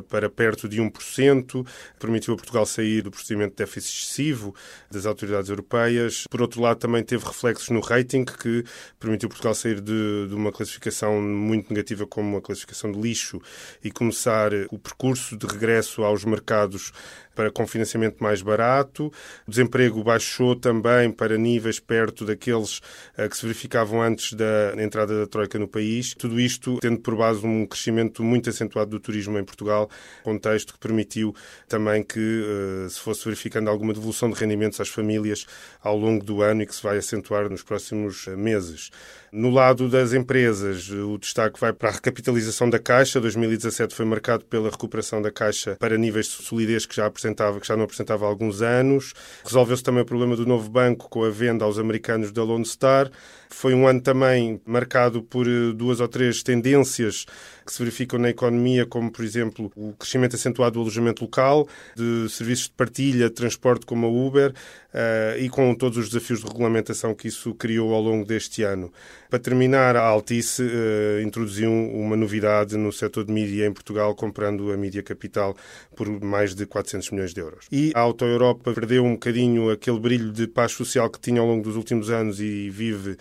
para 0.10 0.29
perto 0.29 0.68
de 0.68 0.82
1%, 0.82 1.65
permitiu 2.00 2.34
a 2.34 2.38
Portugal 2.38 2.65
sair 2.65 3.01
do 3.01 3.12
procedimento 3.12 3.51
de 3.51 3.58
déficit 3.58 4.03
excessivo 4.03 4.56
das 4.91 5.06
autoridades 5.06 5.50
europeias. 5.50 6.25
Por 6.29 6.41
outro 6.41 6.62
lado, 6.62 6.79
também 6.79 7.03
teve 7.03 7.25
reflexos 7.25 7.70
no 7.70 7.79
rating, 7.79 8.25
que 8.25 8.63
permitiu 9.00 9.29
Portugal 9.29 9.56
sair 9.56 9.82
de, 9.82 10.27
de 10.27 10.36
uma 10.36 10.51
classificação 10.51 11.22
muito 11.22 11.70
negativa 11.70 12.06
como 12.06 12.29
uma 12.29 12.41
classificação 12.41 12.91
de 12.91 13.00
lixo 13.00 13.41
e 13.84 13.91
começar 13.91 14.51
o 14.72 14.77
percurso 14.77 15.38
de 15.38 15.46
regresso 15.46 16.03
aos 16.03 16.25
mercados 16.25 16.91
para 17.39 17.50
com 17.50 17.65
financiamento 17.65 18.22
mais 18.22 18.41
barato. 18.41 19.10
O 19.48 19.50
desemprego 19.50 20.03
baixou 20.03 20.58
também 20.58 21.10
para 21.10 21.38
níveis 21.38 21.79
perto 21.79 22.25
daqueles 22.25 22.81
que 23.15 23.38
se 23.38 23.43
verificavam 23.43 24.01
antes 24.01 24.34
da 24.34 24.74
entrada 24.77 25.22
da 25.22 25.25
Troika 25.25 25.58
no 25.58 25.65
país. 25.65 26.13
Tudo 26.13 26.38
isto 26.38 26.79
tendo 26.81 27.00
por 27.00 27.15
base 27.15 27.48
um 27.48 27.65
crescimento 27.65 28.22
muito 28.22 28.50
acentuado 28.50 28.91
do 28.91 29.00
turismo 29.00 29.39
em 29.39 29.43
Portugal, 29.46 29.89
contexto 30.22 30.74
que 30.74 30.79
permitiu 30.79 31.34
também 31.65 32.03
que 32.03 32.43
se 32.89 33.00
fosse 33.00 33.24
verificando 33.24 33.69
alguma 33.69 33.93
devolução 33.93 34.29
de 34.29 34.38
rendimentos 34.38 34.81
às 34.81 34.89
famílias 34.89 35.46
ao 35.81 35.98
longo 35.98 36.25
do 36.25 36.41
ano 36.41 36.63
e 36.63 36.65
que 36.65 36.75
se 36.75 36.84
vai 36.84 36.98
acentuar 36.98 37.50
nos 37.50 37.63
próximos 37.63 38.27
meses. 38.27 38.89
No 39.31 39.51
lado 39.51 39.88
das 39.88 40.12
empresas, 40.12 40.89
o 40.89 41.15
destaque 41.19 41.60
vai 41.60 41.72
para 41.72 41.89
a 41.89 41.91
recapitalização 41.91 42.67
da 42.67 42.79
Caixa. 42.79 43.22
2017 43.22 43.93
foi 43.93 44.03
marcado 44.03 44.43
pela 44.43 44.72
recuperação 44.72 45.22
da 45.22 45.31
Caixa 45.31 45.77
para 45.79 45.96
níveis 46.00 46.25
de 46.25 46.43
solidez 46.43 46.88
que 46.88 46.96
já 46.96 47.05
apresentava, 47.05 47.28
que 47.60 47.67
já 47.67 47.75
não 47.75 47.84
apresentava 47.84 48.25
há 48.25 48.27
alguns 48.30 48.62
anos. 48.62 49.13
Resolveu-se 49.43 49.84
também 49.84 50.01
o 50.01 50.06
problema 50.06 50.36
do 50.36 50.45
novo 50.45 50.69
banco 50.69 51.10
com 51.10 51.23
a 51.23 51.30
venda 51.30 51.65
aos 51.65 51.77
americanos 51.77 52.32
da 52.32 52.43
Lone 52.43 52.65
Star. 52.65 53.10
Foi 53.49 53.73
um 53.73 53.88
ano 53.88 53.99
também 53.99 54.62
marcado 54.65 55.23
por 55.23 55.45
duas 55.73 55.99
ou 55.99 56.07
três 56.07 56.43
tendências 56.43 57.25
que 57.65 57.73
se 57.73 57.79
verificam 57.79 58.19
na 58.19 58.29
economia, 58.29 58.85
como, 58.85 59.12
por 59.12 59.23
exemplo, 59.23 59.71
o 59.75 59.93
crescimento 59.93 60.35
acentuado 60.35 60.73
do 60.73 60.81
alojamento 60.81 61.23
local, 61.23 61.67
de 61.95 62.27
serviços 62.29 62.65
de 62.65 62.73
partilha, 62.73 63.29
de 63.29 63.35
transporte 63.35 63.85
como 63.85 64.07
a 64.07 64.09
Uber, 64.09 64.51
uh, 64.51 65.39
e 65.39 65.49
com 65.49 65.73
todos 65.75 65.97
os 65.97 66.09
desafios 66.09 66.39
de 66.39 66.47
regulamentação 66.47 67.13
que 67.13 67.27
isso 67.27 67.53
criou 67.53 67.93
ao 67.93 68.01
longo 68.01 68.25
deste 68.25 68.63
ano. 68.63 68.91
Para 69.29 69.39
terminar, 69.39 69.95
a 69.95 70.01
Altice 70.01 70.63
uh, 70.63 71.21
introduziu 71.21 71.71
uma 71.71 72.15
novidade 72.15 72.75
no 72.75 72.91
setor 72.91 73.25
de 73.25 73.31
mídia 73.31 73.67
em 73.67 73.73
Portugal, 73.73 74.15
comprando 74.15 74.71
a 74.71 74.77
Mídia 74.77 75.03
Capital 75.03 75.55
por 75.95 76.09
mais 76.21 76.55
de 76.55 76.65
400 76.65 77.12
milhões 77.12 77.33
de 77.33 77.41
euros. 77.41 77.67
E 77.71 77.91
a 77.93 77.99
Auto 77.99 78.25
Europa 78.25 78.73
perdeu 78.73 79.03
um 79.03 79.13
bocadinho 79.13 79.69
aquele 79.69 79.99
brilho 79.99 80.31
de 80.31 80.47
paz 80.47 80.71
social 80.71 81.09
que 81.09 81.19
tinha 81.19 81.39
ao 81.39 81.47
longo 81.47 81.63
dos 81.63 81.75
últimos 81.75 82.09
anos 82.09 82.39
e 82.39 82.69
vive, 82.69 83.17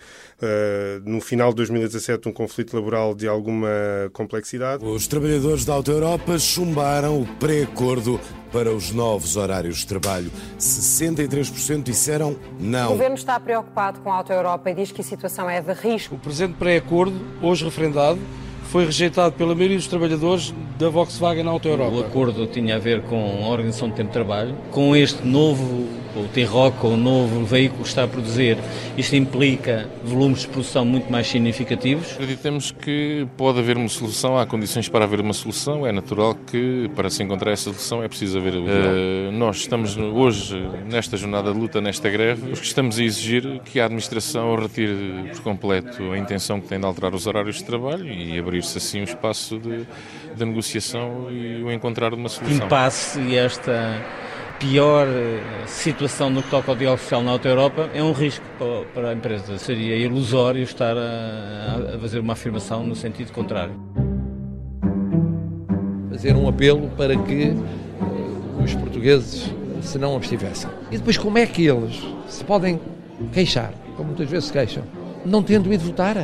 no 1.05 1.21
final 1.21 1.49
de 1.49 1.57
2017, 1.57 2.29
um 2.29 2.31
conflito 2.31 2.75
laboral 2.75 3.13
de 3.13 3.27
alguma 3.27 3.69
complexidade. 4.13 4.83
Os 4.85 5.07
trabalhadores 5.07 5.65
da 5.65 5.73
Auto 5.73 5.91
Europa 5.91 6.37
chumbaram 6.37 7.21
o 7.21 7.25
pré-acordo 7.39 8.19
para 8.51 8.71
os 8.71 8.91
novos 8.91 9.37
horários 9.37 9.79
de 9.79 9.87
trabalho. 9.87 10.31
63% 10.59 11.83
disseram 11.83 12.35
não. 12.59 12.87
O 12.87 12.91
governo 12.93 13.15
está 13.15 13.39
preocupado 13.39 13.99
com 13.99 14.11
a 14.11 14.15
Auto 14.15 14.33
Europa 14.33 14.71
e 14.71 14.73
diz 14.73 14.91
que 14.91 15.01
a 15.01 15.03
situação 15.03 15.49
é 15.49 15.61
de 15.61 15.73
risco. 15.73 16.15
O 16.15 16.19
presente 16.19 16.53
pré-acordo, 16.53 17.19
hoje 17.41 17.63
referendado, 17.63 18.19
foi 18.63 18.85
rejeitado 18.85 19.35
pela 19.35 19.55
maioria 19.55 19.77
dos 19.77 19.87
trabalhadores 19.87 20.53
da 20.77 20.89
Volkswagen 20.89 21.47
Auto 21.47 21.67
Europa. 21.67 21.95
O 21.95 21.99
acordo 22.01 22.47
tinha 22.47 22.75
a 22.75 22.79
ver 22.79 23.01
com 23.03 23.43
a 23.43 23.49
organização 23.49 23.89
do 23.89 23.95
tempo 23.95 24.09
de 24.09 24.13
trabalho. 24.13 24.55
Com 24.71 24.95
este 24.95 25.25
novo, 25.25 25.87
o 26.23 26.27
T-Rock, 26.27 26.85
o 26.85 26.97
novo 26.97 27.45
veículo 27.45 27.83
que 27.83 27.89
está 27.89 28.03
a 28.03 28.07
produzir, 28.07 28.57
isto 28.97 29.15
implica 29.15 29.89
volumes 30.03 30.41
de 30.41 30.47
produção 30.47 30.85
muito 30.85 31.11
mais 31.11 31.27
significativos. 31.27 32.13
Acreditamos 32.13 32.71
que 32.71 33.27
pode 33.37 33.59
haver 33.59 33.77
uma 33.77 33.89
solução, 33.89 34.37
há 34.37 34.45
condições 34.45 34.89
para 34.89 35.05
haver 35.05 35.19
uma 35.21 35.33
solução. 35.33 35.85
É 35.85 35.91
natural 35.91 36.35
que, 36.35 36.89
para 36.95 37.09
se 37.09 37.23
encontrar 37.23 37.51
essa 37.51 37.65
solução, 37.65 38.03
é 38.03 38.07
preciso 38.07 38.37
haver. 38.37 38.55
Uh, 38.55 39.31
nós 39.31 39.57
estamos 39.57 39.97
hoje, 39.97 40.57
nesta 40.89 41.17
jornada 41.17 41.51
de 41.51 41.59
luta, 41.59 41.81
nesta 41.81 42.09
greve, 42.09 42.51
os 42.51 42.59
que 42.59 42.65
estamos 42.65 42.99
a 42.99 43.03
exigir 43.03 43.61
que 43.65 43.79
a 43.79 43.85
administração 43.85 44.55
retire 44.55 45.29
por 45.31 45.41
completo 45.41 46.11
a 46.11 46.17
intenção 46.17 46.59
que 46.59 46.67
tem 46.67 46.79
de 46.79 46.85
alterar 46.85 47.13
os 47.13 47.27
horários 47.27 47.57
de 47.57 47.63
trabalho 47.63 48.07
e 48.07 48.37
abrir-se 48.37 48.77
assim 48.77 49.01
um 49.01 49.03
espaço 49.03 49.57
de, 49.59 49.85
de 50.35 50.45
negociação 50.45 51.27
e 51.31 51.63
o 51.63 51.71
encontrar 51.71 52.13
uma 52.13 52.29
solução. 52.29 52.65
Impasse 52.65 53.19
e 53.21 53.35
esta 53.35 54.01
pior 54.59 55.07
situação 55.65 56.29
no 56.29 56.43
que 56.43 56.49
toca 56.49 56.69
ao 56.69 56.75
diálogo 56.75 57.01
social 57.01 57.23
na 57.23 57.31
Auto 57.31 57.47
Europa 57.47 57.89
é 57.93 58.03
um 58.03 58.11
risco 58.11 58.45
para 58.93 59.09
a 59.09 59.13
empresa. 59.13 59.57
Seria 59.57 59.95
ilusório 59.95 60.61
estar 60.61 60.97
a, 60.97 61.95
a 61.95 61.99
fazer 61.99 62.19
uma 62.19 62.33
afirmação 62.33 62.85
no 62.85 62.95
sentido 62.95 63.31
contrário. 63.31 63.73
Fazer 66.09 66.35
um 66.35 66.47
apelo 66.47 66.89
para 66.97 67.15
que 67.15 67.53
os 68.61 68.75
portugueses 68.75 69.49
se 69.81 69.97
não 69.97 70.15
abstivessem. 70.15 70.69
E 70.91 70.97
depois 70.97 71.17
como 71.17 71.37
é 71.37 71.45
que 71.45 71.65
eles 71.65 72.03
se 72.27 72.43
podem 72.43 72.79
queixar, 73.31 73.73
como 73.95 74.09
muitas 74.09 74.29
vezes 74.29 74.45
se 74.45 74.53
queixam, 74.53 74.83
não 75.25 75.41
tendo 75.41 75.71
ido 75.71 75.85
votar? 75.85 76.17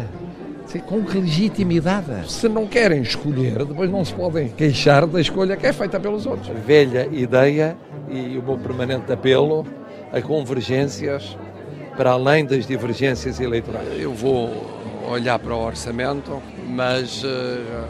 Com 0.88 0.98
legitimidade? 0.98 2.32
Se 2.32 2.50
não 2.50 2.68
querem 2.68 3.02
escolher, 3.02 3.64
depois 3.66 3.90
não 3.90 4.04
se 4.04 4.14
podem 4.14 4.50
queixar 4.50 5.06
da 5.08 5.22
escolha 5.22 5.56
que 5.56 5.66
é 5.68 5.72
feita 5.72 6.00
pelos 6.00 6.26
outros. 6.26 6.50
Velha 6.66 7.08
ideia 7.12 7.78
e 8.10 8.38
o 8.38 8.44
meu 8.44 8.58
permanente 8.58 9.12
apelo 9.12 9.66
a 10.12 10.22
convergências 10.22 11.38
para 11.96 12.12
além 12.12 12.46
das 12.46 12.66
divergências 12.68 13.40
eleitorais. 13.40 13.88
Eu 14.00 14.14
vou 14.14 14.52
olhar 15.10 15.40
para 15.40 15.56
o 15.56 15.66
orçamento, 15.66 16.42
mas 16.68 17.24
uh, 17.24 17.28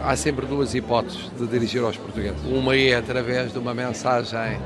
há 0.04 0.16
sempre 0.16 0.46
duas 0.46 0.76
hipóteses 0.76 1.32
de 1.38 1.48
dirigir 1.48 1.82
aos 1.82 1.98
portugueses. 1.98 2.40
Uma 2.46 2.76
é 2.76 2.96
através 2.96 3.52
de 3.52 3.58
uma 3.58 3.74
mensagem, 3.74 4.60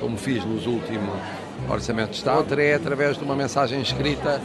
como 0.00 0.16
fiz 0.16 0.44
nos 0.44 0.66
últimos 0.66 1.18
orçamentos 1.68 2.12
de 2.12 2.18
Estado, 2.18 2.38
outra 2.38 2.62
é 2.62 2.74
através 2.74 3.18
de 3.18 3.24
uma 3.24 3.34
mensagem 3.34 3.80
escrita 3.80 4.40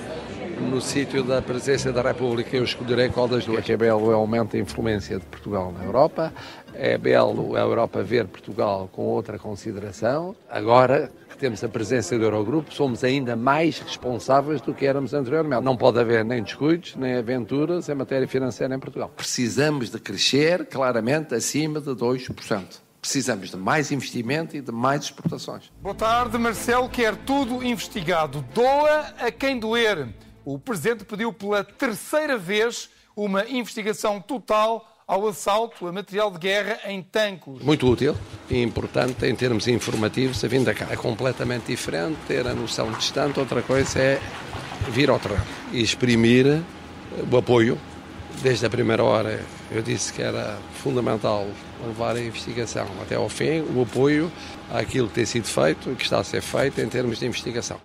no 0.64 0.82
sítio 0.82 1.24
da 1.24 1.42
presença 1.42 1.92
da 1.92 2.02
República. 2.02 2.56
Eu 2.56 2.64
escolherei 2.64 3.10
qual 3.10 3.28
das 3.28 3.46
duas. 3.46 3.70
É 3.70 3.78
belo 3.78 4.08
o 4.08 4.14
aumento 4.14 4.54
da 4.54 4.60
influência 4.60 5.20
de 5.20 5.26
Portugal 5.26 5.74
na 5.78 5.84
Europa, 5.84 6.34
é 6.74 6.98
belo 6.98 7.56
a 7.56 7.60
Europa 7.60 8.02
ver 8.02 8.28
Portugal 8.28 8.90
com 8.92 9.04
outra 9.04 9.38
consideração. 9.38 10.36
Agora 10.50 11.12
que 11.30 11.38
temos 11.38 11.64
a 11.64 11.70
presença 11.70 12.18
do 12.18 12.24
Eurogrupo, 12.24 12.74
somos 12.74 13.04
ainda 13.04 13.36
mais 13.36 13.80
responsáveis 13.80 14.62
do 14.62 14.74
que 14.74 14.86
éramos 14.86 15.14
anteriormente. 15.14 15.64
Não 15.64 15.76
pode 15.76 16.00
haver 16.00 16.24
nem 16.24 16.42
descuidos, 16.42 16.96
nem 16.96 17.16
aventuras 17.16 17.90
em 17.90 17.96
matéria 17.96 18.28
financeira 18.28 18.74
em 18.74 18.80
Portugal. 18.80 19.12
Precisamos 19.16 19.90
de 19.90 20.00
crescer 20.00 20.66
claramente 20.66 21.36
acima 21.36 21.82
de 21.82 21.90
2%. 21.92 22.82
Precisamos 23.02 23.50
de 23.50 23.58
mais 23.58 23.92
investimento 23.92 24.56
e 24.56 24.62
de 24.62 24.72
mais 24.72 25.04
exportações. 25.04 25.70
Boa 25.82 25.94
tarde, 25.94 26.38
Marcelo 26.38 26.88
quer 26.88 27.16
tudo 27.18 27.62
investigado. 27.62 28.46
Doa 28.54 29.14
a 29.20 29.30
quem 29.30 29.60
doer. 29.60 30.08
O 30.46 30.60
Presidente 30.60 31.06
pediu 31.06 31.32
pela 31.32 31.64
terceira 31.64 32.38
vez 32.38 32.90
uma 33.16 33.48
investigação 33.48 34.20
total 34.20 34.90
ao 35.08 35.28
assalto 35.28 35.88
a 35.88 35.92
material 35.92 36.32
de 36.32 36.38
guerra 36.38 36.80
em 36.86 37.02
Tancos. 37.02 37.62
Muito 37.62 37.90
útil 37.90 38.16
e 38.50 38.62
importante 38.62 39.26
em 39.26 39.36
termos 39.36 39.68
informativos 39.68 40.44
a 40.44 40.48
vinda 40.48 40.74
cá. 40.74 40.88
É 40.90 40.98
completamente 40.98 41.68
diferente 41.68 42.18
ter 42.28 42.46
a 42.46 42.54
noção 42.54 42.92
distante, 42.92 43.40
outra 43.40 43.62
coisa 43.62 44.00
é 44.00 44.22
vir 44.90 45.10
ao 45.10 45.20
terreno 45.20 45.44
e 45.72 45.82
exprimir 45.82 46.62
o 47.32 47.38
apoio. 47.38 47.78
Desde 48.42 48.66
a 48.66 48.70
primeira 48.70 49.04
hora 49.04 49.40
eu 49.72 49.82
disse 49.82 50.12
que 50.12 50.22
era 50.22 50.58
fundamental 50.74 51.48
levar 51.86 52.16
a 52.16 52.22
investigação 52.22 52.88
até 53.02 53.16
ao 53.16 53.30
fim, 53.30 53.62
o 53.62 53.84
apoio 53.84 54.32
àquilo 54.72 55.08
que 55.08 55.14
tem 55.14 55.26
sido 55.26 55.48
feito 55.48 55.92
e 55.92 55.96
que 55.96 56.04
está 56.04 56.20
a 56.20 56.24
ser 56.24 56.42
feito 56.42 56.82
em 56.82 56.90
termos 56.90 57.20
de 57.20 57.28
investigação 57.28 57.80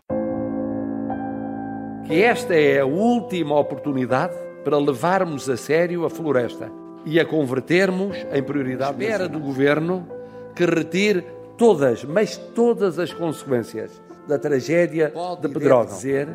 que 2.09 2.23
esta 2.23 2.55
é 2.55 2.81
a 2.81 2.87
última 2.87 3.59
oportunidade 3.59 4.35
para 4.65 4.79
levarmos 4.79 5.49
a 5.51 5.59
sério 5.59 6.07
a 6.07 6.11
floresta 6.11 6.73
e 7.05 7.21
a 7.21 7.25
convertermos 7.25 8.17
em 8.33 8.43
prioridade. 8.43 9.05
Espera 9.05 9.29
do 9.29 9.39
governo 9.39 10.09
que 10.57 10.65
retire 10.65 11.27
todas, 11.59 12.05
mas 12.05 12.39
todas 12.39 12.99
as 12.99 13.13
consequências 13.13 14.01
da 14.27 14.39
tragédia 14.39 15.11
Pode 15.11 15.43
de 15.43 15.49
Pedrógão. 15.49 15.95
dizer 15.95 16.29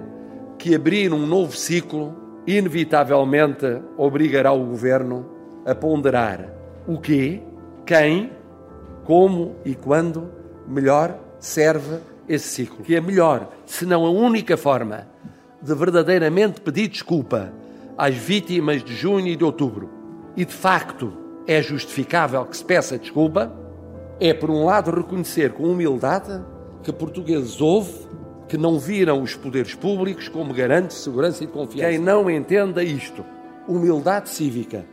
que 0.60 0.76
abrir 0.76 1.12
um 1.12 1.26
novo 1.26 1.58
ciclo 1.58 2.16
inevitavelmente 2.46 3.82
obrigará 3.98 4.52
o 4.52 4.64
governo 4.66 5.26
a 5.66 5.74
ponderar 5.74 6.54
o 6.88 7.00
quê, 7.00 7.42
quem, 7.84 8.32
como 9.06 9.56
e 9.66 9.74
quando 9.74 10.30
melhor 10.68 11.18
serve 11.40 11.98
esse 12.30 12.48
ciclo. 12.48 12.84
Que 12.84 12.96
é 12.96 13.02
melhor, 13.02 13.50
se 13.66 13.88
não 13.88 14.06
a 14.06 14.12
única 14.12 14.56
forma 14.56 15.08
de 15.64 15.74
verdadeiramente 15.74 16.60
pedir 16.60 16.90
desculpa 16.90 17.54
às 17.98 18.16
vítimas 18.16 18.84
de 18.84 18.94
junho 18.94 19.28
e 19.28 19.36
de 19.36 19.46
outubro, 19.46 19.90
e 20.36 20.44
de 20.44 20.54
facto 20.54 21.14
é 21.48 21.62
justificável 21.62 22.46
que 22.46 22.58
se 22.58 22.66
peça 22.66 22.98
desculpa, 22.98 23.52
é 24.20 24.34
por 24.34 24.50
um 24.52 24.66
lado 24.66 24.92
reconhecer 24.92 25.54
com 25.54 25.64
humildade 25.64 26.44
que 26.84 26.92
portugueses 26.92 27.62
houve 27.62 27.94
que 28.48 28.58
não 28.58 28.78
viram 28.78 29.22
os 29.22 29.36
poderes 29.36 29.74
públicos 29.74 30.28
como 30.28 30.54
garante 30.54 30.90
de 30.90 30.96
segurança 30.96 31.44
e 31.44 31.48
de 31.48 31.54
confiança. 31.54 31.90
Quem 31.90 31.98
não 31.98 32.30
entenda 32.30 32.84
isto, 32.84 33.24
humildade 33.66 34.30
cívica 34.30 34.86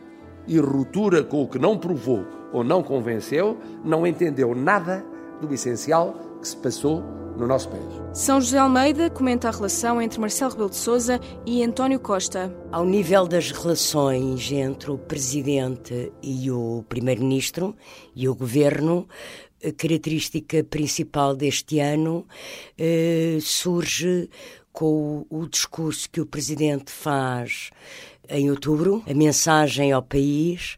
e 0.47 0.57
ruptura 0.57 1.21
com 1.21 1.43
o 1.43 1.47
que 1.47 1.59
não 1.59 1.77
provou 1.77 2.25
ou 2.53 2.63
não 2.63 2.81
convenceu, 2.81 3.57
não 3.83 4.07
entendeu 4.07 4.55
nada 4.55 5.03
do 5.47 5.53
essencial 5.53 6.15
que 6.41 6.47
se 6.47 6.57
passou 6.57 7.03
no 7.37 7.47
nosso 7.47 7.69
país. 7.69 7.85
São 8.13 8.41
José 8.41 8.57
Almeida 8.57 9.09
comenta 9.09 9.47
a 9.47 9.51
relação 9.51 10.01
entre 10.01 10.19
Marcelo 10.19 10.51
Rebelo 10.51 10.69
de 10.69 10.75
Sousa 10.75 11.19
e 11.45 11.63
António 11.63 11.99
Costa. 11.99 12.53
Ao 12.71 12.85
nível 12.85 13.27
das 13.27 13.51
relações 13.51 14.51
entre 14.51 14.91
o 14.91 14.97
Presidente 14.97 16.11
e 16.21 16.51
o 16.51 16.83
Primeiro-Ministro 16.87 17.75
e 18.15 18.27
o 18.27 18.35
Governo, 18.35 19.07
a 19.63 19.71
característica 19.71 20.63
principal 20.63 21.35
deste 21.35 21.79
ano 21.79 22.25
eh, 22.77 23.37
surge 23.41 24.29
com 24.73 25.25
o, 25.29 25.41
o 25.41 25.47
discurso 25.47 26.09
que 26.09 26.21
o 26.21 26.25
Presidente 26.25 26.91
faz 26.91 27.69
em 28.29 28.49
outubro, 28.49 29.03
a 29.07 29.13
mensagem 29.13 29.91
ao 29.91 30.01
país, 30.01 30.77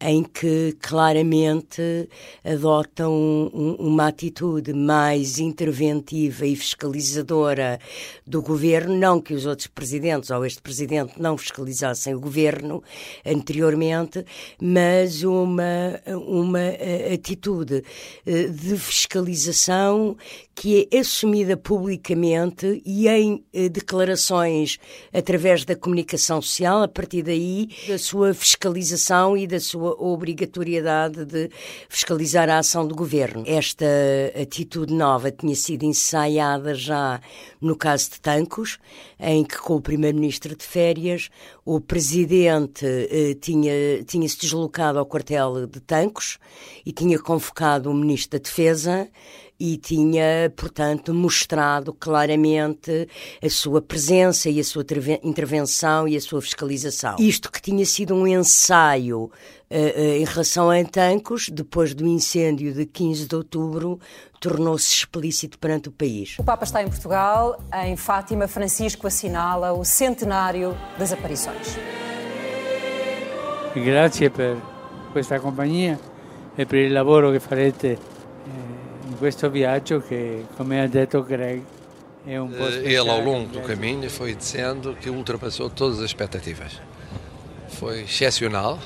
em 0.00 0.22
que 0.22 0.76
claramente 0.80 2.08
adotam 2.44 3.12
um, 3.12 3.76
uma 3.78 4.08
atitude 4.08 4.72
mais 4.72 5.38
interventiva 5.38 6.46
e 6.46 6.56
fiscalizadora 6.56 7.78
do 8.26 8.42
governo, 8.42 8.96
não 8.96 9.20
que 9.20 9.34
os 9.34 9.46
outros 9.46 9.68
presidentes 9.68 10.30
ou 10.30 10.44
este 10.44 10.60
presidente 10.60 11.20
não 11.20 11.38
fiscalizassem 11.38 12.14
o 12.14 12.20
governo 12.20 12.82
anteriormente, 13.24 14.24
mas 14.60 15.22
uma, 15.22 16.00
uma 16.06 16.60
eh, 16.60 17.14
atitude 17.14 17.82
eh, 18.26 18.48
de 18.48 18.76
fiscalização 18.76 20.16
que 20.54 20.88
é 20.92 20.98
assumida 20.98 21.56
publicamente 21.56 22.82
e 22.84 23.08
em 23.08 23.44
eh, 23.52 23.68
declarações 23.68 24.78
através 25.12 25.64
da 25.64 25.74
comunicação 25.74 26.40
social, 26.40 26.82
a 26.82 26.88
partir 26.88 27.22
daí 27.22 27.68
da 27.88 27.98
sua 27.98 28.32
fiscalização 28.32 29.36
e 29.36 29.46
da 29.46 29.58
sua 29.58 29.83
obrigatoriedade 29.86 31.24
de 31.24 31.50
fiscalizar 31.88 32.48
a 32.48 32.58
ação 32.58 32.86
do 32.86 32.94
governo. 32.94 33.44
Esta 33.46 33.86
atitude 34.40 34.92
nova 34.92 35.30
tinha 35.30 35.54
sido 35.54 35.84
ensaiada 35.84 36.74
já 36.74 37.20
no 37.60 37.76
caso 37.76 38.10
de 38.10 38.20
Tancos, 38.20 38.78
em 39.18 39.44
que 39.44 39.58
com 39.58 39.76
o 39.76 39.80
primeiro-ministro 39.80 40.56
de 40.56 40.64
férias 40.64 41.30
o 41.64 41.80
presidente 41.80 42.84
eh, 42.84 43.34
tinha, 43.40 44.04
tinha 44.04 44.28
se 44.28 44.38
deslocado 44.38 44.98
ao 44.98 45.06
quartel 45.06 45.66
de 45.66 45.80
Tancos 45.80 46.38
e 46.84 46.92
tinha 46.92 47.18
convocado 47.18 47.90
o 47.90 47.94
ministro 47.94 48.38
da 48.38 48.42
Defesa 48.42 49.08
e 49.58 49.76
tinha, 49.76 50.52
portanto, 50.56 51.14
mostrado 51.14 51.92
claramente 51.92 53.08
a 53.42 53.48
sua 53.48 53.80
presença 53.80 54.50
e 54.50 54.58
a 54.58 54.64
sua 54.64 54.84
intervenção 55.22 56.08
e 56.08 56.16
a 56.16 56.20
sua 56.20 56.42
fiscalização. 56.42 57.16
Isto 57.18 57.50
que 57.50 57.62
tinha 57.62 57.86
sido 57.86 58.14
um 58.14 58.26
ensaio 58.26 59.24
uh, 59.24 59.30
uh, 59.70 60.00
em 60.20 60.24
relação 60.24 60.70
a 60.70 60.74
Antancos, 60.74 61.48
depois 61.48 61.94
do 61.94 62.06
incêndio 62.06 62.74
de 62.74 62.84
15 62.84 63.26
de 63.26 63.34
outubro, 63.36 64.00
tornou-se 64.40 64.92
explícito 64.92 65.58
perante 65.58 65.88
o 65.88 65.92
país. 65.92 66.36
O 66.38 66.44
Papa 66.44 66.64
está 66.64 66.82
em 66.82 66.88
Portugal. 66.88 67.58
Em 67.84 67.96
Fátima, 67.96 68.48
Francisco 68.48 69.06
assinala 69.06 69.72
o 69.72 69.84
centenário 69.84 70.76
das 70.98 71.12
aparições. 71.12 71.78
Grazie 73.74 74.30
per 74.30 74.56
questa 75.12 75.40
compagnia 75.40 75.98
e 76.56 76.66
per 76.66 76.80
il 76.80 76.92
lavoro 76.92 77.32
che 77.32 77.40
farete 77.40 77.98
in 79.06 79.18
questo 79.18 79.50
viaggio 79.50 80.00
che, 80.00 80.46
come 80.56 80.80
ha 80.80 80.88
detto 80.88 81.22
Greg, 81.22 81.62
é 82.26 82.40
um 82.40 82.50
Ele, 82.52 82.96
ao 82.96 83.20
longo 83.20 83.48
do 83.48 83.60
caminho, 83.60 84.08
foi 84.08 84.34
dizendo 84.34 84.96
que 84.98 85.10
ultrapassou 85.10 85.68
todas 85.68 85.98
as 85.98 86.06
expectativas. 86.06 86.80
Foi 87.68 88.02
excepcional, 88.02 88.78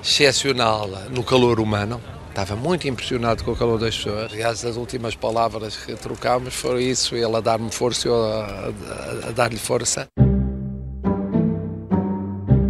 excepcional 0.00 0.88
no 1.10 1.24
calor 1.24 1.58
humano. 1.58 2.00
Estava 2.28 2.56
muito 2.56 2.86
impressionado 2.88 3.44
com 3.44 3.52
o 3.52 3.56
calor 3.56 3.78
das 3.78 3.96
pessoas. 3.96 4.32
Aliás, 4.32 4.64
as 4.64 4.76
últimas 4.76 5.14
palavras 5.14 5.76
que 5.76 5.94
trocámos 5.94 6.54
foram 6.54 6.80
isso, 6.80 7.14
ele 7.16 7.36
a 7.36 7.40
dar-me 7.40 7.70
força 7.70 8.08
e 8.08 8.10
eu 8.10 8.16
a, 8.16 8.44
a, 8.44 9.28
a 9.28 9.30
dar-lhe 9.32 9.58
força. 9.58 10.08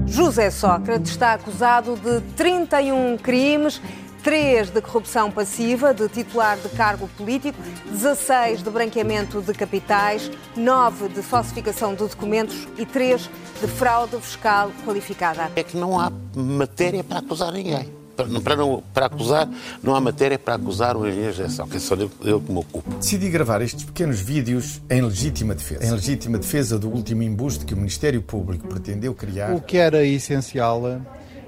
José 0.06 0.50
Sócrates 0.50 1.10
está 1.10 1.32
acusado 1.34 1.96
de 1.96 2.20
31 2.36 3.16
crimes 3.18 3.80
3 4.24 4.70
de 4.70 4.80
corrupção 4.80 5.30
passiva 5.30 5.92
de 5.92 6.08
titular 6.08 6.56
de 6.56 6.70
cargo 6.70 7.06
político, 7.08 7.58
16 7.90 8.62
de 8.62 8.70
branqueamento 8.70 9.42
de 9.42 9.52
capitais, 9.52 10.30
9 10.56 11.10
de 11.10 11.20
falsificação 11.20 11.92
de 11.92 11.98
documentos 11.98 12.66
e 12.78 12.86
3 12.86 13.28
de 13.60 13.68
fraude 13.68 14.16
fiscal 14.16 14.72
qualificada. 14.82 15.52
É 15.54 15.62
que 15.62 15.76
não 15.76 16.00
há 16.00 16.10
matéria 16.34 17.04
para 17.04 17.18
acusar 17.18 17.52
ninguém. 17.52 17.92
Para, 18.16 18.56
não, 18.56 18.82
para 18.94 19.06
acusar, 19.06 19.46
não 19.82 19.94
há 19.94 20.00
matéria 20.00 20.38
para 20.38 20.54
acusar 20.54 20.96
o 20.96 21.06
engenheiro 21.06 21.32
Gessão, 21.34 21.68
que 21.68 21.76
é 21.76 21.80
só 21.80 21.94
eu, 21.94 22.10
eu 22.22 22.40
que 22.40 22.50
me 22.50 22.58
ocupo. 22.60 22.94
Decidi 22.94 23.28
gravar 23.28 23.60
estes 23.60 23.84
pequenos 23.84 24.20
vídeos 24.20 24.80
em 24.88 25.02
legítima 25.02 25.54
defesa. 25.54 25.84
Em 25.84 25.90
legítima 25.90 26.38
defesa 26.38 26.78
do 26.78 26.88
último 26.88 27.22
embuste 27.22 27.66
que 27.66 27.74
o 27.74 27.76
Ministério 27.76 28.22
Público 28.22 28.68
pretendeu 28.68 29.14
criar. 29.14 29.52
O 29.52 29.60
que 29.60 29.76
era 29.76 30.02
essencial 30.02 30.86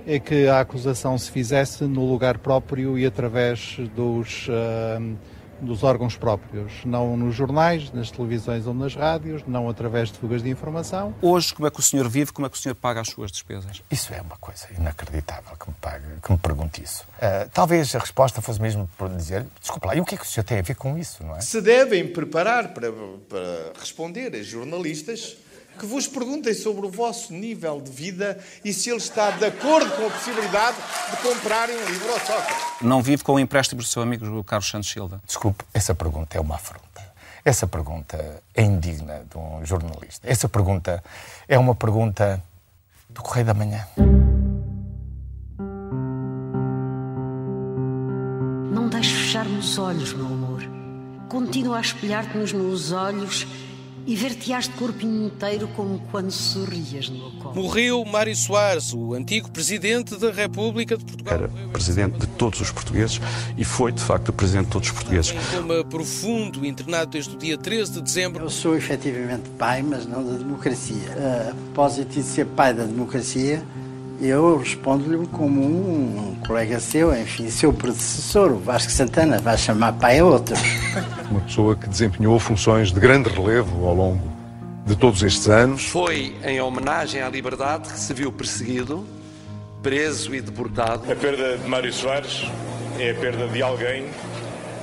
é 0.07 0.19
que 0.21 0.47
a 0.47 0.61
acusação 0.61 1.19
se 1.19 1.31
fizesse 1.31 1.85
no 1.85 2.09
lugar 2.09 2.39
próprio 2.39 2.97
e 2.97 3.05
através 3.05 3.77
dos 3.95 4.49
uh, 4.49 5.17
dos 5.61 5.83
órgãos 5.83 6.17
próprios, 6.17 6.85
não 6.85 7.17
nos 7.17 7.35
jornais, 7.35 7.91
nas 7.93 8.11
televisões 8.11 8.67
ou 8.67 8.75
nas 8.75 8.95
rádios, 8.95 9.43
não 9.47 9.69
através 9.69 10.11
de 10.11 10.19
fugas 10.19 10.43
de 10.43 10.51
informação. 10.51 11.15
Hoje, 11.23 11.55
como 11.55 11.67
é 11.67 11.71
que 11.71 11.81
o 11.81 11.83
senhor 11.83 12.09
vive, 12.09 12.33
como 12.33 12.47
é 12.47 12.51
que 12.51 12.57
o 12.57 12.61
senhor 12.61 12.75
paga 12.75 13.01
as 13.01 13.09
suas 13.09 13.31
despesas? 13.31 13.83
Isso 13.91 14.13
é 14.13 14.21
uma 14.21 14.37
coisa 14.37 14.67
inacreditável 14.77 15.57
que 15.57 15.69
me, 15.69 15.75
pague, 15.81 16.07
que 16.23 16.33
me 16.33 16.39
pergunte 16.39 16.83
isso. 16.83 17.05
Uh, 17.17 17.49
talvez 17.53 17.95
a 17.95 17.99
resposta 17.99 18.41
fosse 18.43 18.61
mesmo 18.61 18.89
por 18.99 19.09
dizer, 19.09 19.47
desculpa 19.61 19.89
lá, 19.89 19.97
e 19.97 20.01
o 20.01 20.05
que 20.05 20.15
é 20.15 20.19
que 20.19 20.25
o 20.25 20.29
senhor 20.29 20.45
tem 20.45 20.59
a 20.59 20.63
ver 20.63 20.77
com 20.77 20.99
isso, 20.99 21.25
não 21.25 21.37
é? 21.37 21.41
Se 21.41 21.61
devem 21.61 22.07
preparar 22.07 22.75
para, 22.75 22.93
para 22.93 23.73
responder 23.81 24.35
a 24.35 24.43
jornalistas 24.43 25.37
que 25.77 25.87
vos 25.87 26.07
perguntem 26.09 26.55
sobre 26.55 26.87
o 26.87 26.91
vosso 26.91 27.33
nível 27.33 27.81
de 27.81 27.91
vida 27.91 28.39
e 28.65 28.73
se 28.73 28.91
ele 28.91 28.99
está 28.99 29.31
de 29.31 29.45
acordo 29.45 29.91
com 29.93 30.07
a 30.07 30.11
possibilidade 30.11 30.77
de 31.11 31.17
comprarem 31.19 31.77
um 31.77 31.85
livro 31.85 32.13
ao 32.13 32.21
Sócrates. 32.21 32.65
Não 32.81 33.03
vive 33.03 33.23
com 33.23 33.35
o 33.35 33.39
empréstimo 33.41 33.81
do 33.81 33.87
seu 33.87 34.03
amigo 34.03 34.43
Carlos 34.45 34.69
Santos 34.69 34.91
Silva? 34.91 35.21
Desculpe, 35.27 35.65
essa 35.73 35.95
pergunta 35.95 36.37
é 36.37 36.41
uma 36.41 36.57
afronta. 36.57 36.87
Essa 37.45 37.67
pergunta 37.67 38.43
é 38.55 38.63
indigna 38.63 39.23
de 39.31 39.39
um 39.39 39.65
jornalista. 39.65 40.29
Essa 40.29 40.49
pergunta 40.49 41.03
é 41.47 41.57
uma 41.59 41.75
pergunta 41.75 42.43
do 43.09 43.23
Correio 43.23 43.47
da 43.47 43.55
Manhã. 43.55 43.87
Não 48.73 48.89
deixes 48.89 49.13
fechar-me 49.13 49.59
os 49.59 49.79
olhos, 49.79 50.13
meu 50.13 50.27
amor. 50.27 50.63
Continua 51.29 51.79
a 51.79 51.81
espelhar-te 51.81 52.37
nos 52.37 52.53
meus 52.53 52.93
olhos 52.93 53.47
e 54.07 54.15
ver-te-ás 54.15 54.69
de 54.69 54.75
corpinho 54.75 55.27
inteiro 55.27 55.69
como 55.75 55.99
quando 56.11 56.31
sorrias 56.31 57.09
no 57.09 57.19
meu 57.19 57.31
colo. 57.43 57.55
Morreu 57.57 58.05
Mário 58.05 58.37
Soares, 58.37 58.93
o 58.95 59.15
antigo 59.15 59.51
presidente 59.51 60.17
da 60.17 60.31
República 60.31 60.97
de 60.97 61.05
Portugal. 61.05 61.35
Era 61.35 61.49
presidente 61.73 62.19
de 62.19 62.27
todos 62.29 62.61
os 62.61 62.71
portugueses 62.71 63.21
e 63.59 63.65
foi, 63.65 63.91
de 63.91 64.01
facto, 64.01 64.33
presidente 64.33 64.67
de 64.67 64.73
todos 64.73 64.89
os 64.89 64.95
portugueses. 64.95 65.33
Em 65.33 65.57
coma 65.57 65.85
profundo, 65.85 66.65
internado 66.65 67.11
desde 67.11 67.35
o 67.35 67.39
dia 67.39 67.59
13 67.59 67.93
de 67.93 68.03
dezembro. 68.03 68.45
Eu 68.45 68.51
sou 68.51 68.77
efetivamente 68.77 69.51
pai, 69.59 69.83
mas 69.83 70.07
não 70.07 70.25
da 70.25 70.39
democracia. 70.39 71.51
A 71.51 71.55
propósito 71.55 72.09
de 72.15 72.23
ser 72.23 72.47
pai 72.47 72.73
da 72.73 72.85
democracia, 72.85 73.63
eu 74.21 74.59
respondo-lhe 74.59 75.27
como 75.29 75.63
um 75.63 76.37
colega 76.47 76.81
seu, 76.81 77.15
enfim, 77.15 77.51
seu 77.51 77.73
predecessor, 77.73 78.53
o 78.53 78.59
Vasco 78.59 78.91
Santana, 78.91 79.39
vai 79.39 79.57
chamar 79.59 79.93
pai 79.95 80.19
a 80.19 80.25
outro. 80.25 80.55
Uma 81.31 81.41
pessoa 81.41 81.77
que 81.77 81.89
desempenhou 81.89 82.39
funções 82.39 82.93
de 82.93 83.01
grande 83.01 83.29
relevo 83.29 83.87
ao 83.87 83.95
longo 83.95 84.37
de 84.87 84.97
todos 84.97 85.23
estes 85.23 85.49
anos. 85.49 85.87
Foi 85.87 86.37
em 86.45 86.61
homenagem 86.61 87.21
à 87.21 87.29
liberdade 87.29 87.93
que 87.93 87.99
se 87.99 88.15
viu 88.15 88.31
perseguido, 88.33 89.05
preso 89.83 90.35
e 90.35 90.41
deportado. 90.41 91.11
A 91.11 91.17
perda 91.17 91.59
de 91.59 91.69
Mário 91.69 91.93
Soares 91.93 92.45
é 92.99 93.11
a 93.11 93.15
perda 93.15 93.49
de 93.49 93.63
alguém 93.63 94.07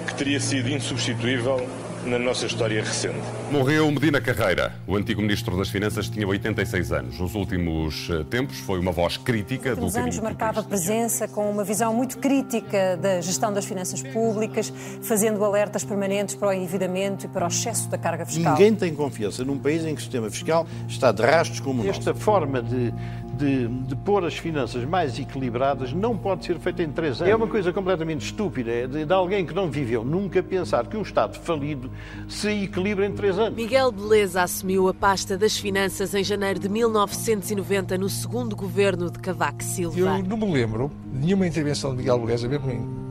que 0.07 0.15
teria 0.15 0.39
sido 0.39 0.69
insubstituível 0.69 1.67
na 2.05 2.19
nossa 2.19 2.45
história 2.45 2.83
recente. 2.83 3.42
Morreu 3.51 3.91
Medina 3.91 4.19
Carreira. 4.19 4.73
O 4.87 4.95
antigo 4.95 5.21
Ministro 5.21 5.55
das 5.57 5.69
Finanças 5.69 6.09
tinha 6.09 6.27
86 6.27 6.91
anos. 6.91 7.19
Nos 7.19 7.35
últimos 7.35 8.09
eh, 8.09 8.23
tempos 8.23 8.57
foi 8.59 8.79
uma 8.79 8.91
voz 8.91 9.15
crítica 9.17 9.75
Nos 9.75 9.93
do 9.93 9.99
anos 9.99 10.17
marcava 10.19 10.63
presença 10.63 11.27
com 11.27 11.51
uma 11.51 11.63
visão 11.63 11.93
muito 11.93 12.17
crítica 12.17 12.97
da 12.97 13.21
gestão 13.21 13.53
das 13.53 13.65
finanças 13.65 14.01
públicas, 14.01 14.73
fazendo 15.03 15.43
alertas 15.45 15.83
permanentes 15.83 16.33
para 16.33 16.49
o 16.49 16.53
endividamento 16.53 17.25
e 17.25 17.29
para 17.29 17.45
o 17.45 17.47
excesso 17.47 17.87
da 17.89 17.97
carga 17.97 18.25
fiscal. 18.25 18.53
Ninguém 18.53 18.73
tem 18.73 18.95
confiança 18.95 19.43
num 19.43 19.59
país 19.59 19.85
em 19.85 19.93
que 19.93 19.99
o 20.01 20.03
sistema 20.03 20.29
fiscal 20.31 20.65
está 20.87 21.11
de 21.11 21.21
rastros 21.21 21.59
como 21.59 21.83
o 21.83 21.87
Esta 21.87 22.11
nosso. 22.11 22.23
forma 22.23 22.61
de, 22.61 22.91
de, 23.37 23.67
de 23.67 23.95
pôr 23.97 24.25
as 24.25 24.35
finanças 24.35 24.83
mais 24.85 25.19
equilibradas 25.19 25.93
não 25.93 26.17
pode 26.17 26.45
ser 26.45 26.57
feita 26.59 26.81
em 26.81 26.89
três 26.89 27.21
anos. 27.21 27.31
É 27.31 27.35
uma 27.35 27.47
coisa 27.47 27.71
completamente 27.71 28.25
estúpida 28.25 28.71
é 28.71 28.87
de, 28.87 29.05
de 29.05 29.13
alguém 29.13 29.45
que 29.45 29.53
não 29.53 29.69
viveu 29.69 30.03
nunca 30.03 30.41
pensar 30.41 30.87
que 30.87 30.97
um 30.97 31.01
Estado 31.03 31.37
falido 31.39 31.91
se 32.27 32.49
equilibra 32.63 33.05
em 33.05 33.11
três 33.11 33.32
anos. 33.37 33.55
Miguel 33.55 33.91
Beleza 33.91 34.41
assumiu 34.41 34.87
a 34.87 34.93
pasta 34.93 35.37
das 35.37 35.57
finanças 35.57 36.13
em 36.13 36.23
janeiro 36.23 36.59
de 36.59 36.69
1990 36.69 37.97
no 37.97 38.09
segundo 38.09 38.55
governo 38.55 39.09
de 39.09 39.19
Cavaco 39.19 39.63
Silva. 39.63 39.99
Eu 39.99 40.23
não 40.23 40.37
me 40.37 40.51
lembro 40.51 40.91
de 41.11 41.19
nenhuma 41.19 41.47
intervenção 41.47 41.91
de 41.91 41.97
Miguel 41.97 42.19
Beleza, 42.19 42.47
mesmo 42.47 42.71
em 42.71 43.03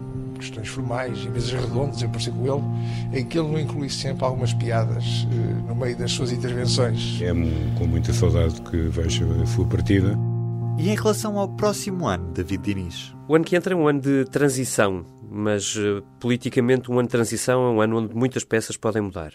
questões 0.43 0.69
formais, 0.69 1.19
em 1.25 1.31
mesas 1.31 1.53
redondas, 1.53 2.03
em 2.03 2.09
parceria 2.09 2.39
com 2.39 2.47
ele, 2.47 3.21
em 3.21 3.25
que 3.25 3.39
ele 3.39 3.49
não 3.49 3.59
incluísse 3.59 3.97
sempre 3.97 4.25
algumas 4.25 4.53
piadas 4.53 5.27
eh, 5.31 5.69
no 5.69 5.75
meio 5.75 5.97
das 5.97 6.11
suas 6.11 6.33
intervenções. 6.33 7.21
É 7.23 7.33
com 7.79 7.87
muita 7.87 8.13
saudade 8.13 8.61
que 8.63 8.77
vejo 8.77 9.25
a 9.41 9.47
sua 9.47 9.65
partida. 9.67 10.19
E 10.79 10.91
em 10.91 10.97
relação 10.97 11.39
ao 11.39 11.49
próximo 11.49 12.07
ano, 12.07 12.33
David 12.33 12.63
Diniz? 12.63 13.15
O 13.29 13.37
ano 13.37 13.45
que 13.45 13.55
entra 13.55 13.75
é 13.75 13.77
um 13.77 13.87
ano 13.87 14.01
de 14.01 14.25
transição, 14.25 15.05
mas 15.31 15.77
uh, 15.77 16.03
politicamente 16.19 16.91
um 16.91 16.99
ano 16.99 17.09
de 17.09 17.13
transição 17.13 17.65
é 17.65 17.71
um 17.71 17.81
ano 17.81 17.99
onde 17.99 18.15
muitas 18.15 18.43
peças 18.43 18.77
podem 18.77 19.03
mudar. 19.03 19.33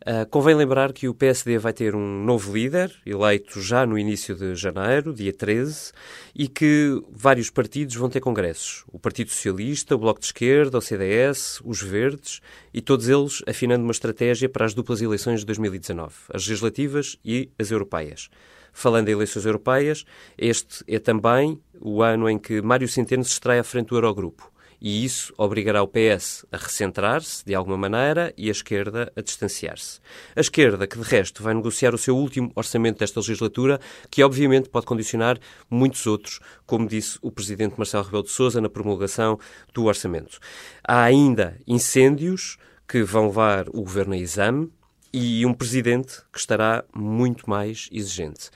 Uh, 0.00 0.24
convém 0.30 0.54
lembrar 0.54 0.94
que 0.94 1.08
o 1.08 1.14
PSD 1.14 1.58
vai 1.58 1.74
ter 1.74 1.94
um 1.94 2.24
novo 2.24 2.54
líder, 2.54 2.90
eleito 3.04 3.60
já 3.60 3.84
no 3.84 3.98
início 3.98 4.34
de 4.34 4.54
janeiro, 4.54 5.12
dia 5.12 5.30
13, 5.30 5.92
e 6.34 6.48
que 6.48 7.02
vários 7.10 7.50
partidos 7.50 7.96
vão 7.96 8.08
ter 8.08 8.20
congressos. 8.20 8.82
O 8.90 8.98
Partido 8.98 9.30
Socialista, 9.30 9.94
o 9.94 9.98
Bloco 9.98 10.18
de 10.18 10.24
Esquerda, 10.26 10.78
o 10.78 10.80
CDS, 10.80 11.60
os 11.62 11.82
Verdes, 11.82 12.40
e 12.72 12.80
todos 12.80 13.10
eles 13.10 13.42
afinando 13.46 13.84
uma 13.84 13.92
estratégia 13.92 14.48
para 14.48 14.64
as 14.64 14.72
duplas 14.72 15.02
eleições 15.02 15.40
de 15.40 15.46
2019, 15.46 16.14
as 16.32 16.46
legislativas 16.46 17.18
e 17.22 17.50
as 17.58 17.70
europeias. 17.70 18.30
Falando 18.72 19.08
em 19.08 19.12
eleições 19.12 19.44
europeias, 19.44 20.06
este 20.38 20.82
é 20.88 20.98
também 20.98 21.60
o 21.78 22.02
ano 22.02 22.26
em 22.26 22.38
que 22.38 22.62
Mário 22.62 22.88
Centeno 22.88 23.22
se 23.22 23.32
extrai 23.32 23.58
à 23.58 23.64
frente 23.64 23.88
do 23.88 23.96
Eurogrupo. 23.96 24.49
E 24.80 25.04
isso 25.04 25.34
obrigará 25.36 25.82
o 25.82 25.88
PS 25.88 26.46
a 26.50 26.56
recentrar-se, 26.56 27.44
de 27.44 27.54
alguma 27.54 27.76
maneira, 27.76 28.32
e 28.36 28.48
a 28.48 28.50
esquerda 28.50 29.12
a 29.14 29.20
distanciar-se. 29.20 30.00
A 30.34 30.40
esquerda, 30.40 30.86
que 30.86 30.98
de 30.98 31.04
resto 31.04 31.42
vai 31.42 31.52
negociar 31.52 31.94
o 31.94 31.98
seu 31.98 32.16
último 32.16 32.50
orçamento 32.54 32.98
desta 32.98 33.20
legislatura, 33.20 33.78
que 34.10 34.22
obviamente 34.22 34.68
pode 34.68 34.86
condicionar 34.86 35.38
muitos 35.68 36.06
outros, 36.06 36.40
como 36.64 36.88
disse 36.88 37.18
o 37.20 37.30
presidente 37.30 37.74
Marcelo 37.76 38.04
Rebelo 38.04 38.24
de 38.24 38.30
Sousa 38.30 38.60
na 38.60 38.70
promulgação 38.70 39.38
do 39.74 39.84
orçamento. 39.84 40.38
Há 40.82 41.02
ainda 41.02 41.58
incêndios 41.66 42.56
que 42.88 43.02
vão 43.02 43.26
levar 43.26 43.68
o 43.68 43.82
governo 43.82 44.14
a 44.14 44.18
exame, 44.18 44.72
e 45.12 45.44
um 45.44 45.52
presidente 45.52 46.22
que 46.32 46.38
estará 46.38 46.84
muito 46.94 47.48
mais 47.48 47.88
exigente. 47.92 48.50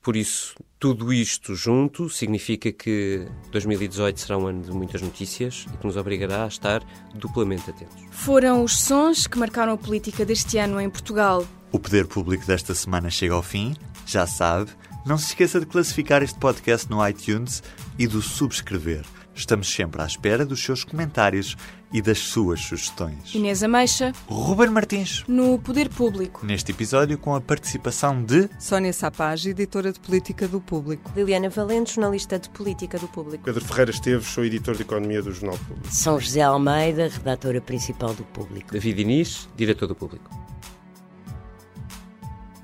Por 0.00 0.16
isso, 0.16 0.54
tudo 0.78 1.12
isto 1.12 1.54
junto 1.54 2.08
significa 2.08 2.70
que 2.70 3.26
2018 3.50 4.20
será 4.20 4.38
um 4.38 4.46
ano 4.46 4.62
de 4.62 4.70
muitas 4.70 5.02
notícias 5.02 5.66
e 5.72 5.76
que 5.76 5.86
nos 5.86 5.96
obrigará 5.96 6.44
a 6.44 6.48
estar 6.48 6.82
duplamente 7.14 7.68
atentos. 7.68 7.96
Foram 8.10 8.62
os 8.62 8.78
sons 8.78 9.26
que 9.26 9.38
marcaram 9.38 9.72
a 9.72 9.76
política 9.76 10.24
deste 10.24 10.56
ano 10.58 10.80
em 10.80 10.88
Portugal. 10.88 11.44
O 11.72 11.78
poder 11.78 12.06
público 12.06 12.46
desta 12.46 12.74
semana 12.74 13.10
chega 13.10 13.34
ao 13.34 13.42
fim, 13.42 13.76
já 14.06 14.26
sabe. 14.26 14.70
Não 15.04 15.18
se 15.18 15.26
esqueça 15.26 15.58
de 15.58 15.66
classificar 15.66 16.22
este 16.22 16.38
podcast 16.38 16.88
no 16.88 17.06
iTunes 17.06 17.62
e 17.98 18.06
do 18.06 18.22
subscrever. 18.22 19.04
Estamos 19.38 19.72
sempre 19.72 20.02
à 20.02 20.04
espera 20.04 20.44
dos 20.44 20.60
seus 20.60 20.82
comentários 20.82 21.56
e 21.92 22.02
das 22.02 22.18
suas 22.18 22.60
sugestões. 22.60 23.32
Inês 23.34 23.62
Ameixa. 23.62 24.12
Ruben 24.26 24.68
Martins. 24.68 25.24
No 25.28 25.58
Poder 25.60 25.88
Público. 25.88 26.44
Neste 26.44 26.72
episódio, 26.72 27.16
com 27.16 27.34
a 27.34 27.40
participação 27.40 28.22
de. 28.22 28.50
Sónia 28.58 28.92
Sapage, 28.92 29.50
editora 29.50 29.92
de 29.92 30.00
Política 30.00 30.48
do 30.48 30.60
Público. 30.60 31.10
Liliana 31.16 31.48
Valente, 31.48 31.94
jornalista 31.94 32.36
de 32.36 32.50
Política 32.50 32.98
do 32.98 33.06
Público. 33.06 33.44
Pedro 33.44 33.64
Ferreira 33.64 33.92
Esteves, 33.92 34.26
sou 34.26 34.44
editor 34.44 34.74
de 34.74 34.82
Economia 34.82 35.22
do 35.22 35.32
Jornal 35.32 35.56
Público. 35.58 35.94
São 35.94 36.18
José 36.18 36.42
Almeida, 36.42 37.08
redatora 37.08 37.60
principal 37.60 38.12
do 38.14 38.24
Público. 38.24 38.72
David 38.72 39.00
Inês, 39.00 39.48
diretor 39.56 39.86
do 39.86 39.94
Público. 39.94 40.47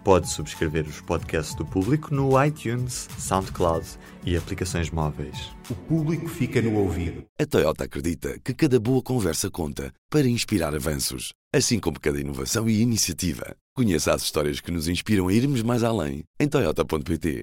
Pode 0.05 0.29
subscrever 0.29 0.87
os 0.87 1.01
podcasts 1.01 1.55
do 1.55 1.64
Público 1.64 2.14
no 2.14 2.31
iTunes, 2.45 3.09
SoundCloud 3.19 3.87
e 4.23 4.37
aplicações 4.37 4.90
móveis. 4.90 5.51
O 5.71 5.75
público 5.75 6.29
fica 6.29 6.61
no 6.61 6.75
ouvido. 6.75 7.25
A 7.40 7.47
Toyota 7.47 7.85
acredita 7.85 8.38
que 8.45 8.53
cada 8.53 8.79
boa 8.79 9.03
conversa 9.03 9.51
conta 9.51 9.90
para 10.11 10.29
inspirar 10.29 10.75
avanços, 10.75 11.33
assim 11.55 11.81
como 11.81 11.99
cada 11.99 12.21
inovação 12.21 12.69
e 12.69 12.83
iniciativa. 12.83 13.57
Conheça 13.75 14.12
as 14.12 14.23
histórias 14.23 14.61
que 14.61 14.71
nos 14.71 14.88
inspiram 14.88 15.29
a 15.29 15.33
irmos 15.33 15.62
mais 15.62 15.83
além 15.83 16.23
em 16.38 16.49
Toyota.pt. 16.49 17.43